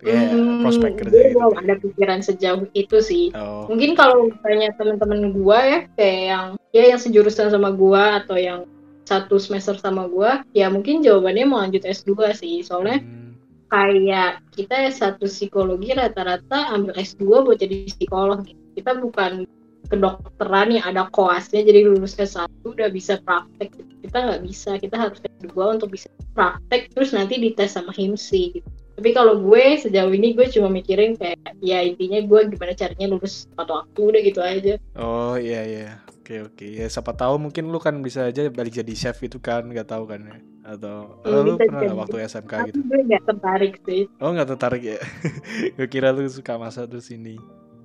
kayak 0.04 0.36
Hmm, 0.36 0.60
prospek 0.62 0.92
kerja 1.00 1.12
gue 1.12 1.24
gitu. 1.32 1.38
belum 1.40 1.56
ada 1.58 1.76
pikiran 1.80 2.20
sejauh 2.20 2.64
itu 2.76 2.98
sih. 3.00 3.26
Oh, 3.34 3.66
mungkin 3.72 3.96
kalau 3.96 4.28
misalnya 4.30 4.76
teman-teman 4.76 5.32
gua 5.32 5.60
ya 5.64 5.80
kayak 5.96 6.22
yang 6.28 6.48
ya 6.76 6.84
yang 6.94 7.00
sejurusan 7.02 7.50
sama 7.50 7.72
gua 7.72 8.22
atau 8.22 8.36
yang 8.38 8.68
satu 9.04 9.36
semester 9.36 9.76
sama 9.76 10.08
gua 10.08 10.48
ya 10.56 10.72
mungkin 10.72 11.04
jawabannya 11.04 11.46
mau 11.48 11.64
lanjut 11.64 11.84
S2 11.88 12.36
sih. 12.36 12.62
Soalnya 12.62 13.00
hmm, 13.02 13.32
kayak 13.72 14.44
kita 14.54 14.92
satu 14.92 15.26
psikologi 15.26 15.96
rata-rata 15.96 16.76
ambil 16.76 16.94
S2 17.00 17.48
buat 17.48 17.58
jadi 17.58 17.88
psikolog. 17.88 18.44
Kita 18.76 19.00
bukan 19.00 19.48
kedokteran 19.92 20.72
yang 20.72 20.86
ada 20.88 21.12
koasnya 21.12 21.64
jadi 21.64 21.88
lulus 21.88 22.16
S1 22.16 22.48
udah 22.64 22.88
bisa 22.92 23.20
praktek. 23.24 23.72
Kita 24.04 24.18
nggak 24.20 24.42
bisa. 24.44 24.76
Kita 24.80 24.96
harus 25.00 25.20
S2 25.42 25.80
untuk 25.80 25.92
bisa 25.92 26.08
praktek 26.36 26.92
terus 26.92 27.12
nanti 27.16 27.40
dites 27.40 27.76
sama 27.76 27.92
HIMSI 27.96 28.60
gitu 28.60 28.70
tapi 28.94 29.10
kalau 29.12 29.40
gue 29.40 29.64
sejauh 29.76 30.10
ini 30.10 30.32
gue 30.32 30.46
cuma 30.50 30.70
mikirin 30.70 31.14
kayak 31.14 31.38
ya 31.60 31.82
intinya 31.82 32.22
gue 32.22 32.40
gimana 32.48 32.74
caranya 32.74 33.08
lulus 33.10 33.50
tepat 33.50 33.68
waktu 33.70 34.00
udah 34.02 34.22
gitu 34.22 34.40
aja. 34.40 34.74
Oh 34.94 35.36
iya 35.36 35.62
iya. 35.64 35.88
Oke 36.14 36.40
oke. 36.40 36.64
Ya 36.64 36.88
siapa 36.88 37.12
tahu 37.12 37.36
mungkin 37.38 37.68
lu 37.68 37.78
kan 37.78 38.00
bisa 38.00 38.26
aja 38.26 38.48
balik 38.48 38.74
jadi 38.74 38.94
chef 38.94 39.20
itu 39.20 39.38
kan 39.38 39.66
nggak 39.66 39.90
tahu 39.90 40.06
kan 40.06 40.22
ya. 40.24 40.38
Atau 40.64 41.20
Hmm, 41.20 41.44
lu 41.44 41.54
pernah 41.60 41.84
jadi. 41.84 41.98
waktu 41.98 42.16
SMK 42.24 42.54
tapi 42.54 42.68
gitu? 42.70 42.80
gue 42.82 43.00
nggak 43.04 43.24
tertarik 43.26 43.74
sih. 43.84 44.02
Oh 44.18 44.32
nggak 44.32 44.50
tertarik 44.50 44.84
ya? 44.86 45.00
Gue 45.76 45.88
kira 45.88 46.10
lu 46.10 46.24
suka 46.26 46.56
masak 46.56 46.88
terus 46.88 47.10
ini. 47.10 47.36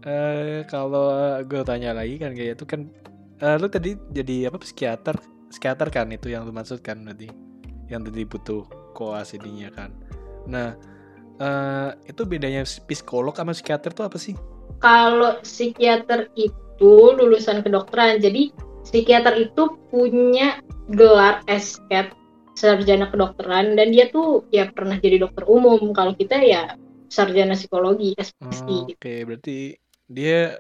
Eh 0.04 0.62
kalau 0.66 1.10
gue 1.42 1.60
tanya 1.64 1.90
lagi 1.90 2.16
kan 2.16 2.30
kayak 2.30 2.54
itu 2.54 2.64
kan 2.64 2.86
eh, 3.38 3.56
lu 3.56 3.66
tadi 3.66 3.98
jadi 4.12 4.52
apa 4.52 4.62
psikiater? 4.62 5.18
Psikiater 5.48 5.88
kan 5.88 6.06
itu 6.12 6.28
yang 6.28 6.44
lu 6.44 6.52
maksud 6.52 6.78
kan 6.78 7.02
nanti 7.02 7.26
yang 7.88 8.04
tadi 8.04 8.22
butuh 8.22 8.62
koas 8.92 9.34
ininya 9.34 9.72
kan. 9.74 9.90
Nah 10.46 10.78
eh, 11.38 11.90
itu 12.10 12.22
bedanya 12.26 12.62
psikolog 12.66 13.34
sama 13.34 13.54
psikiater 13.54 13.90
tuh 13.94 14.04
apa 14.06 14.18
sih? 14.18 14.34
Kalau 14.78 15.42
psikiater 15.42 16.30
itu 16.38 16.92
lulusan 17.18 17.66
kedokteran 17.66 18.22
jadi 18.22 18.54
psikiater 18.86 19.34
itu 19.36 19.74
punya 19.90 20.62
gelar 20.88 21.42
SCAT 21.50 22.14
sarjana 22.58 23.06
kedokteran 23.10 23.78
dan 23.78 23.94
dia 23.94 24.10
tuh 24.10 24.46
ya 24.50 24.70
pernah 24.70 24.98
jadi 24.98 25.22
dokter 25.22 25.46
umum. 25.46 25.78
Kalau 25.94 26.14
kita 26.14 26.42
ya 26.42 26.74
sarjana 27.08 27.54
psikologi 27.54 28.14
Oh, 28.18 28.22
SPSI 28.22 28.78
Oke, 28.98 29.14
berarti 29.24 29.58
dia 30.08 30.58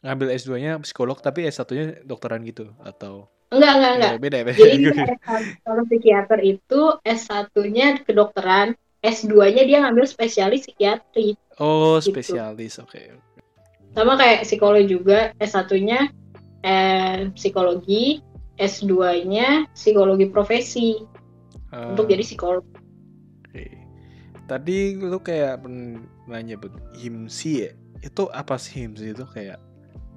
ngambil 0.00 0.32
S2-nya 0.36 0.72
psikolog 0.80 1.20
tapi 1.20 1.44
S1-nya 1.44 2.04
dokteran 2.08 2.40
gitu 2.44 2.72
atau 2.80 3.28
enggak 3.52 3.72
enggak 3.76 3.92
enggak. 3.96 4.12
Beda 4.20 4.38
beda. 4.46 4.56
jadi 4.56 4.76
dia 4.80 5.04
S1 5.20 5.40
kalau 5.64 5.82
psikiater 5.88 6.40
itu 6.40 6.80
S1-nya 7.04 7.86
kedokteran 8.04 8.68
S2-nya 9.00 9.62
dia 9.64 9.78
ngambil 9.80 10.04
spesialis 10.04 10.68
psikiatri 10.68 11.36
oh, 11.56 11.96
gitu. 12.00 12.12
spesialis. 12.12 12.76
Oke. 12.80 13.16
sama 13.90 14.14
kayak 14.14 14.46
psikolog 14.46 14.86
juga 14.86 15.34
S1-nya 15.42 16.14
eh, 16.62 17.26
psikologi 17.34 18.22
S2-nya 18.60 19.66
psikologi 19.74 20.30
profesi 20.30 21.00
Eh, 21.70 21.86
untuk 21.94 22.10
jadi 22.10 22.22
psikolog 22.26 22.66
oke. 23.46 23.64
Tadi 24.50 24.98
lu 24.98 25.18
kayak 25.22 25.62
pernah 25.62 26.42
nyebut 26.42 26.74
HIMSI 26.98 27.52
ya. 27.54 27.70
Itu 28.02 28.26
apa 28.34 28.58
sih 28.58 28.82
HIMSI 28.82 29.14
itu 29.14 29.24
kayak 29.30 29.62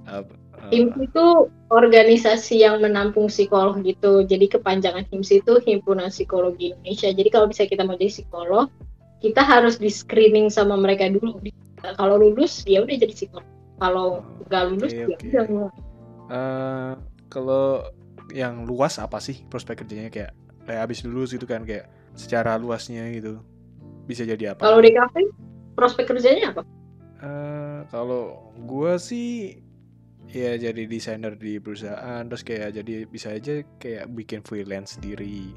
apa? 0.08 0.34
eh, 0.58 0.70
HIMSI 0.74 1.06
itu 1.10 1.26
organisasi 1.70 2.56
yang 2.66 2.82
menampung 2.82 3.28
psikolog 3.30 3.78
gitu. 3.84 4.26
Jadi 4.26 4.46
kepanjangan 4.50 5.06
HIMSI 5.12 5.44
itu 5.46 5.54
Himpunan 5.64 6.10
Psikologi 6.10 6.74
Indonesia. 6.74 7.10
Jadi 7.14 7.30
kalau 7.30 7.48
bisa 7.52 7.64
kita 7.68 7.84
mau 7.86 7.96
jadi 8.00 8.12
psikolog, 8.12 8.68
kita 9.24 9.42
harus 9.44 9.78
di 9.80 9.90
screening 9.92 10.48
sama 10.50 10.76
mereka 10.80 11.08
dulu. 11.12 11.40
Kalau 12.00 12.16
lulus, 12.20 12.64
ya 12.66 12.82
udah 12.84 12.96
jadi 12.96 13.14
psikolog. 13.14 13.48
Kalau 13.82 14.08
Oh, 14.24 14.48
nggak 14.48 14.64
lulus, 14.72 14.92
oke, 14.92 14.98
ya 14.98 15.06
oke. 15.10 15.28
udah 15.30 15.44
nggak. 15.50 15.74
eh, 16.32 16.94
kalau 17.30 17.66
yang 18.32 18.64
luas 18.66 18.98
apa 18.98 19.20
sih 19.20 19.44
prospek 19.52 19.84
kerjanya 19.84 20.10
kayak 20.10 20.32
kayak 20.64 20.82
abis 20.88 21.04
lulus 21.04 21.36
gitu 21.36 21.44
kan 21.46 21.68
kayak 21.68 21.92
secara 22.16 22.56
luasnya 22.56 23.10
gitu 23.12 23.44
bisa 24.08 24.24
jadi 24.28 24.56
apa? 24.56 24.64
Kalau 24.64 24.80
di 24.84 24.92
kafe, 24.96 25.22
prospek 25.76 26.06
kerjanya 26.16 26.54
apa? 26.56 26.62
Eh, 27.24 27.80
kalau 27.88 28.52
gua 28.68 29.00
sih 29.00 29.63
ya 30.34 30.58
jadi 30.58 30.90
desainer 30.90 31.38
di 31.38 31.62
perusahaan 31.62 32.26
terus 32.26 32.42
kayak 32.42 32.74
jadi 32.74 33.06
bisa 33.06 33.38
aja 33.38 33.62
kayak 33.78 34.10
bikin 34.12 34.42
freelance 34.42 34.98
sendiri 34.98 35.54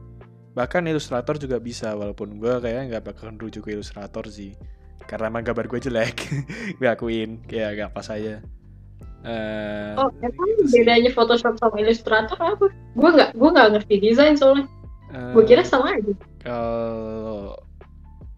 bahkan 0.52 0.84
ilustrator 0.84 1.36
juga 1.36 1.56
bisa 1.56 1.92
walaupun 1.92 2.36
gua 2.36 2.60
kayak 2.60 2.92
nggak 2.92 3.04
bakal 3.04 3.32
rujuk 3.32 3.64
ke 3.64 3.72
ilustrator 3.72 4.28
sih 4.28 4.52
karena 5.04 5.28
emang 5.28 5.44
gambar 5.44 5.64
gue 5.66 5.80
jelek 5.80 6.16
gue 6.78 6.88
akuin 6.88 7.40
kayak 7.44 7.80
gak 7.80 7.92
pas 7.92 8.08
aja 8.10 8.44
Eh, 9.26 9.92
Oh, 9.98 10.06
emang 10.22 10.48
gitu 10.54 10.70
bedanya 10.70 11.10
Photoshop 11.10 11.58
sama 11.58 11.82
Illustrator 11.82 12.38
apa? 12.38 12.70
Gue 12.94 13.10
nggak, 13.10 13.34
gue 13.34 13.48
nggak 13.50 13.68
ngerti 13.74 13.94
desain 13.98 14.38
soalnya. 14.38 14.70
Gue 15.34 15.42
Eh, 15.42 15.46
kira 15.50 15.66
sama 15.66 15.98
aja. 15.98 16.14
kalau 16.38 17.58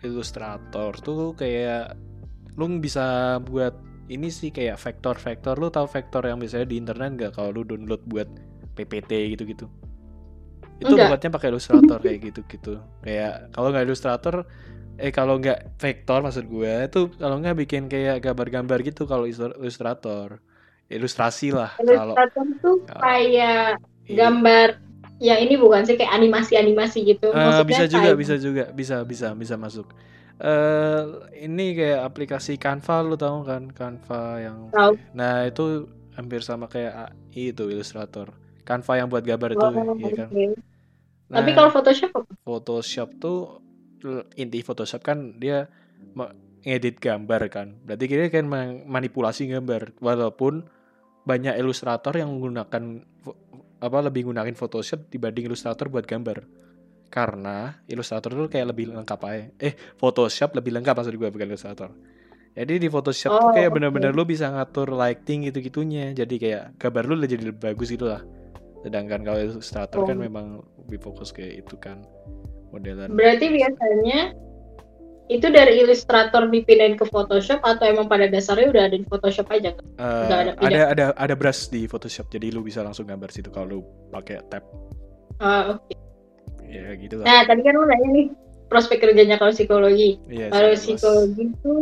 ilustrator 0.01 0.97
tuh 0.97 1.37
kayak 1.37 1.93
lu 2.57 2.81
bisa 2.81 3.37
buat 3.45 3.77
ini 4.09 4.29
sih 4.29 4.49
kayak 4.49 4.81
vektor-vektor 4.81 5.61
lu 5.61 5.69
tahu 5.69 5.85
vektor 5.85 6.25
yang 6.25 6.41
biasanya 6.41 6.67
di 6.67 6.77
internet 6.81 7.11
nggak 7.15 7.33
kalau 7.37 7.53
lu 7.53 7.63
download 7.65 8.01
buat 8.09 8.29
PPT 8.75 9.37
gitu-gitu 9.37 9.69
itu 10.79 10.95
Enggak. 10.95 11.11
buatnya 11.11 11.31
pakai 11.35 11.49
ilustrator 11.51 11.99
kayak 11.99 12.19
gitu-gitu 12.31 12.79
kayak 13.03 13.51
kalau 13.51 13.69
nggak 13.75 13.85
ilustrator 13.85 14.47
eh 14.99 15.11
kalau 15.11 15.39
nggak 15.39 15.79
vektor 15.79 16.19
maksud 16.23 16.47
gue 16.47 16.73
itu 16.87 17.01
kalau 17.19 17.37
nggak 17.39 17.57
bikin 17.59 17.87
kayak 17.87 18.23
gambar-gambar 18.23 18.79
gitu 18.83 19.07
kalau 19.07 19.27
ilustrator 19.27 20.39
ilustrasi 20.89 21.53
lah 21.53 21.77
kalau 21.77 22.15
Illustrator 22.17 22.45
tuh 22.63 22.77
kalau- 22.89 23.03
kayak 23.05 23.83
iya. 24.09 24.15
gambar 24.17 24.69
ya 25.19 25.35
ini 25.37 25.59
bukan 25.59 25.83
sih 25.83 25.99
kayak 25.99 26.15
animasi-animasi 26.15 26.99
gitu. 27.03 27.35
Maksudnya 27.35 27.67
bisa 27.67 27.85
juga, 27.91 28.09
kayak- 28.15 28.19
bisa 28.23 28.35
juga, 28.39 28.65
bisa, 28.71 28.97
bisa, 29.03 29.29
bisa 29.35 29.55
masuk. 29.59 29.87
Eh 30.39 31.03
ini 31.43 31.75
kayak 31.75 32.01
aplikasi 32.07 32.57
Canva 32.57 33.03
lu 33.03 33.19
tahu 33.19 33.43
kan? 33.43 33.71
Canva 33.75 34.21
yang 34.39 34.59
Tahu. 34.71 34.93
nah 35.15 35.43
itu 35.45 35.91
hampir 36.15 36.41
sama 36.43 36.67
kayak 36.71 37.11
AI 37.35 37.51
itu 37.55 37.67
Illustrator. 37.71 38.31
Canva 38.63 38.93
yang 39.01 39.09
buat 39.11 39.25
gambar 39.25 39.51
itu 39.57 39.65
Oh, 39.65 39.97
ya 39.99 40.13
kan? 40.15 40.29
nah 41.29 41.43
Tapi 41.43 41.51
kalau 41.55 41.71
Photoshop? 41.75 42.11
Photoshop 42.47 43.09
tuh 43.19 43.61
inti 44.35 44.63
Photoshop 44.63 45.03
kan 45.03 45.35
dia 45.43 45.67
ngedit 46.63 46.99
gambar 46.99 47.41
kan. 47.51 47.69
Berarti 47.83 48.05
dia 48.07 48.29
kan 48.31 48.47
manipulasi 48.87 49.51
gambar. 49.51 49.99
Walaupun 49.99 50.67
banyak 51.27 51.55
ilustrator 51.59 52.15
yang 52.17 52.31
menggunakan 52.35 53.05
apa 53.79 53.99
lebih 54.03 54.27
gunain 54.31 54.55
Photoshop 54.59 55.07
dibanding 55.11 55.47
Illustrator 55.51 55.87
buat 55.87 56.07
gambar 56.07 56.43
karena 57.09 57.57
Illustrator 57.85 58.31
tuh 58.31 58.49
kayak 58.49 58.71
lebih 58.71 58.93
lengkap 58.93 59.21
aja 59.25 59.49
eh 59.59 59.73
Photoshop 59.97 60.53
lebih 60.55 60.77
lengkap 60.77 60.95
maksud 60.95 61.13
gue 61.13 61.29
bukan 61.29 61.49
Illustrator 61.49 61.91
jadi 62.53 62.75
di 62.77 62.89
Photoshop 62.89 63.31
tuh 63.33 63.49
Oh, 63.49 63.53
kayak 63.53 63.71
oke. 63.71 63.75
bener-bener 63.77 64.13
lu 64.13 64.23
bisa 64.23 64.49
ngatur 64.49 64.93
lighting 64.93 65.47
gitu-gitunya 65.47 66.13
jadi 66.13 66.35
kayak 66.37 66.63
gambar 66.77 67.03
lu 67.05 67.15
jadi 67.23 67.43
lebih 67.49 67.63
bagus 67.65 67.89
gitu 67.89 68.07
lah 68.07 68.21
sedangkan 68.79 69.25
kalau 69.25 69.39
Illustrator 69.39 69.99
kan 70.05 70.17
Oh. 70.17 70.23
memang 70.23 70.47
lebih 70.85 71.01
fokus 71.03 71.31
kayak 71.31 71.65
itu 71.65 71.75
kan 71.77 72.05
modelan 72.69 73.09
Berarti 73.11 73.49
biasanya 73.49 74.33
itu 75.29 75.45
dari 75.45 75.77
Illustrator 75.79 76.49
dipindahin 76.49 76.97
ke 76.97 77.05
Photoshop 77.05 77.61
atau 77.61 77.85
emang 77.85 78.09
pada 78.09 78.25
dasarnya 78.27 78.73
udah 78.73 78.83
ada 78.89 78.97
di 78.97 79.05
Photoshop 79.05 79.45
aja? 79.53 79.77
Nggak 79.97 80.01
ada 80.01 80.33
ada 80.33 80.53
pindah. 80.57 80.85
ada 80.89 81.05
ada 81.15 81.35
brush 81.37 81.69
di 81.69 81.85
Photoshop 81.85 82.29
jadi 82.29 82.49
lu 82.49 82.65
bisa 82.65 82.81
langsung 82.81 83.05
gambar 83.05 83.29
situ 83.29 83.49
kalau 83.49 83.67
lu 83.69 83.79
pakai 84.09 84.41
tab 84.49 84.65
Ah, 85.39 85.77
oke. 85.77 85.93
Ya 86.69 86.95
gitu 87.01 87.15
lah 87.21 87.25
Nah, 87.25 87.41
tadi 87.49 87.61
kan 87.65 87.73
lu 87.75 87.85
nanya 87.89 88.09
nih 88.13 88.27
prospek 88.69 89.01
kerjanya 89.01 89.41
kalau 89.41 89.51
psikologi. 89.51 90.21
Iya, 90.29 90.53
Kalau 90.53 90.69
psikologi 90.77 91.43
itu 91.49 91.77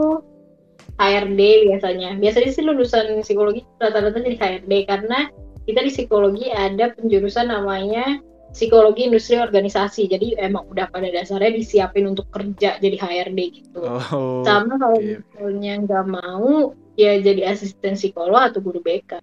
HRD 0.97 1.41
biasanya. 1.69 2.11
Biasanya 2.17 2.51
sih 2.55 2.63
lulusan 2.65 3.21
psikologi 3.21 3.67
rata-rata 3.83 4.23
jadi 4.23 4.39
HRD 4.39 4.73
karena 4.87 5.29
kita 5.67 5.83
di 5.83 5.91
psikologi 5.91 6.47
ada 6.55 6.95
penjurusan 6.95 7.51
namanya 7.51 8.23
psikologi 8.55 9.11
industri 9.11 9.37
organisasi. 9.37 10.07
Jadi 10.09 10.39
emang 10.39 10.71
udah 10.71 10.87
pada 10.89 11.11
dasarnya 11.11 11.53
disiapin 11.53 12.07
untuk 12.07 12.31
kerja 12.31 12.79
jadi 12.79 12.97
HRD 12.97 13.41
gitu. 13.61 13.83
oh 13.83 14.47
Sama 14.47 14.79
kalau 14.79 15.03
misalnya 15.03 15.73
nggak 15.85 16.05
mau 16.07 16.73
ya 16.97 17.21
jadi 17.21 17.53
asisten 17.53 17.95
psikolog 17.95 18.41
atau 18.41 18.65
guru 18.65 18.81
BK. 18.81 19.21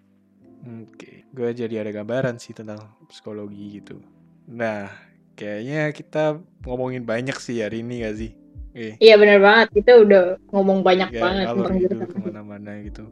oke 0.63 1.11
gue 1.33 1.49
jadi 1.57 1.81
ada 1.81 1.91
gambaran 1.91 2.37
sih 2.37 2.53
tentang 2.53 2.79
psikologi 3.09 3.81
gitu 3.81 3.97
nah 4.45 4.87
kayaknya 5.33 5.89
kita 5.91 6.39
ngomongin 6.63 7.03
banyak 7.03 7.35
sih 7.37 7.59
hari 7.59 7.81
ini 7.81 8.01
gak 8.01 8.17
sih 8.17 8.31
Oke. 8.73 8.97
Iya 8.97 9.21
benar 9.21 9.37
banget. 9.37 9.67
Kita 9.69 10.01
udah 10.01 10.23
ngomong 10.49 10.81
banyak 10.81 11.13
ya, 11.13 11.21
banget 11.21 11.45
tentang 11.45 11.77
gitu 11.77 11.95
ke 12.09 12.17
mana-mana 12.17 12.81
gitu 12.81 13.05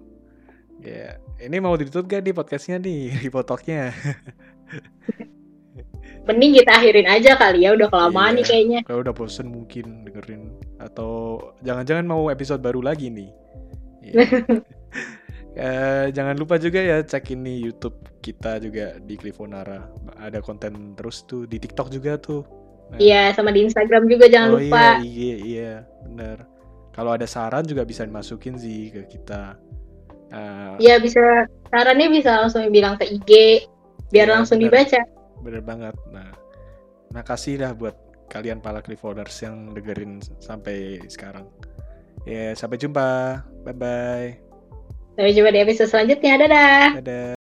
ya 0.81 1.21
ini 1.37 1.61
mau 1.61 1.77
ditutup 1.77 2.09
gak 2.09 2.25
di 2.25 2.33
podcastnya 2.33 2.81
nih 2.81 3.13
ripotoknya 3.21 3.93
Mending 6.21 6.53
kita 6.53 6.77
akhirin 6.77 7.05
aja 7.05 7.33
kali 7.33 7.65
ya. 7.65 7.73
Udah 7.73 7.89
kelamaan 7.89 8.33
Iya. 8.33 8.37
nih 8.37 8.45
kayaknya. 8.45 8.79
kalau 8.85 8.99
udah 9.01 9.13
bosen 9.13 9.47
mungkin 9.49 10.05
dengerin 10.05 10.53
atau 10.77 11.37
jangan-jangan 11.61 12.05
mau 12.05 12.29
episode 12.29 12.61
baru 12.61 12.81
lagi 12.81 13.09
nih 13.09 13.29
Iya. 14.01 14.13
Eh, 15.51 16.07
jangan 16.15 16.39
lupa 16.39 16.55
juga 16.55 16.79
ya 16.79 17.03
cek 17.03 17.35
ini 17.35 17.59
YouTube 17.59 17.99
kita 18.23 18.55
juga 18.63 18.95
di 19.03 19.19
Clifonara 19.19 19.83
ada 20.15 20.39
konten 20.39 20.95
terus 20.95 21.27
tuh 21.27 21.43
di 21.43 21.59
TikTok 21.59 21.91
juga 21.91 22.15
tuh 22.15 22.47
Nah, 22.91 22.99
Iya, 22.99 23.31
sama 23.31 23.55
di 23.55 23.63
Instagram 23.63 24.03
juga 24.11 24.27
jangan 24.27 24.49
oh 24.51 24.59
lupa. 24.59 24.99
iya, 24.99 24.99
iya, 24.99 25.37
iya, 25.39 25.71
bener. 26.03 26.43
Kalau 26.91 27.15
ada 27.15 27.23
saran 27.23 27.63
juga 27.63 27.87
bisa 27.87 28.03
dimasukin 28.03 28.59
sih 28.59 28.91
ke 28.91 29.07
kita. 29.07 29.55
Eh, 30.27 30.75
Iya 30.83 30.99
bisa 30.99 31.47
sarannya 31.71 32.11
bisa 32.11 32.43
langsung 32.43 32.67
bilang 32.67 32.99
ke 32.99 33.07
IG 33.07 33.63
biar 34.11 34.27
Iya, 34.27 34.35
langsung 34.35 34.59
benar. 34.59 34.83
dibaca. 34.83 35.01
bener 35.41 35.63
banget. 35.63 35.95
Nah, 36.11 36.29
makasih 37.15 37.63
dah 37.63 37.71
buat 37.71 37.95
kalian 38.27 38.59
para 38.59 38.83
Clifforders 38.83 39.39
yang 39.39 39.71
dengerin 39.71 40.19
sampai 40.43 40.99
sekarang. 41.07 41.47
Ya, 42.27 42.51
sampai 42.59 42.75
jumpa. 42.75 43.39
Bye 43.63 43.75
bye. 43.75 44.50
Sampai 45.15 45.35
jumpa 45.35 45.51
di 45.51 45.59
episode 45.59 45.89
selanjutnya. 45.91 46.33
Dadah. 46.39 46.87
Dadah. 47.03 47.40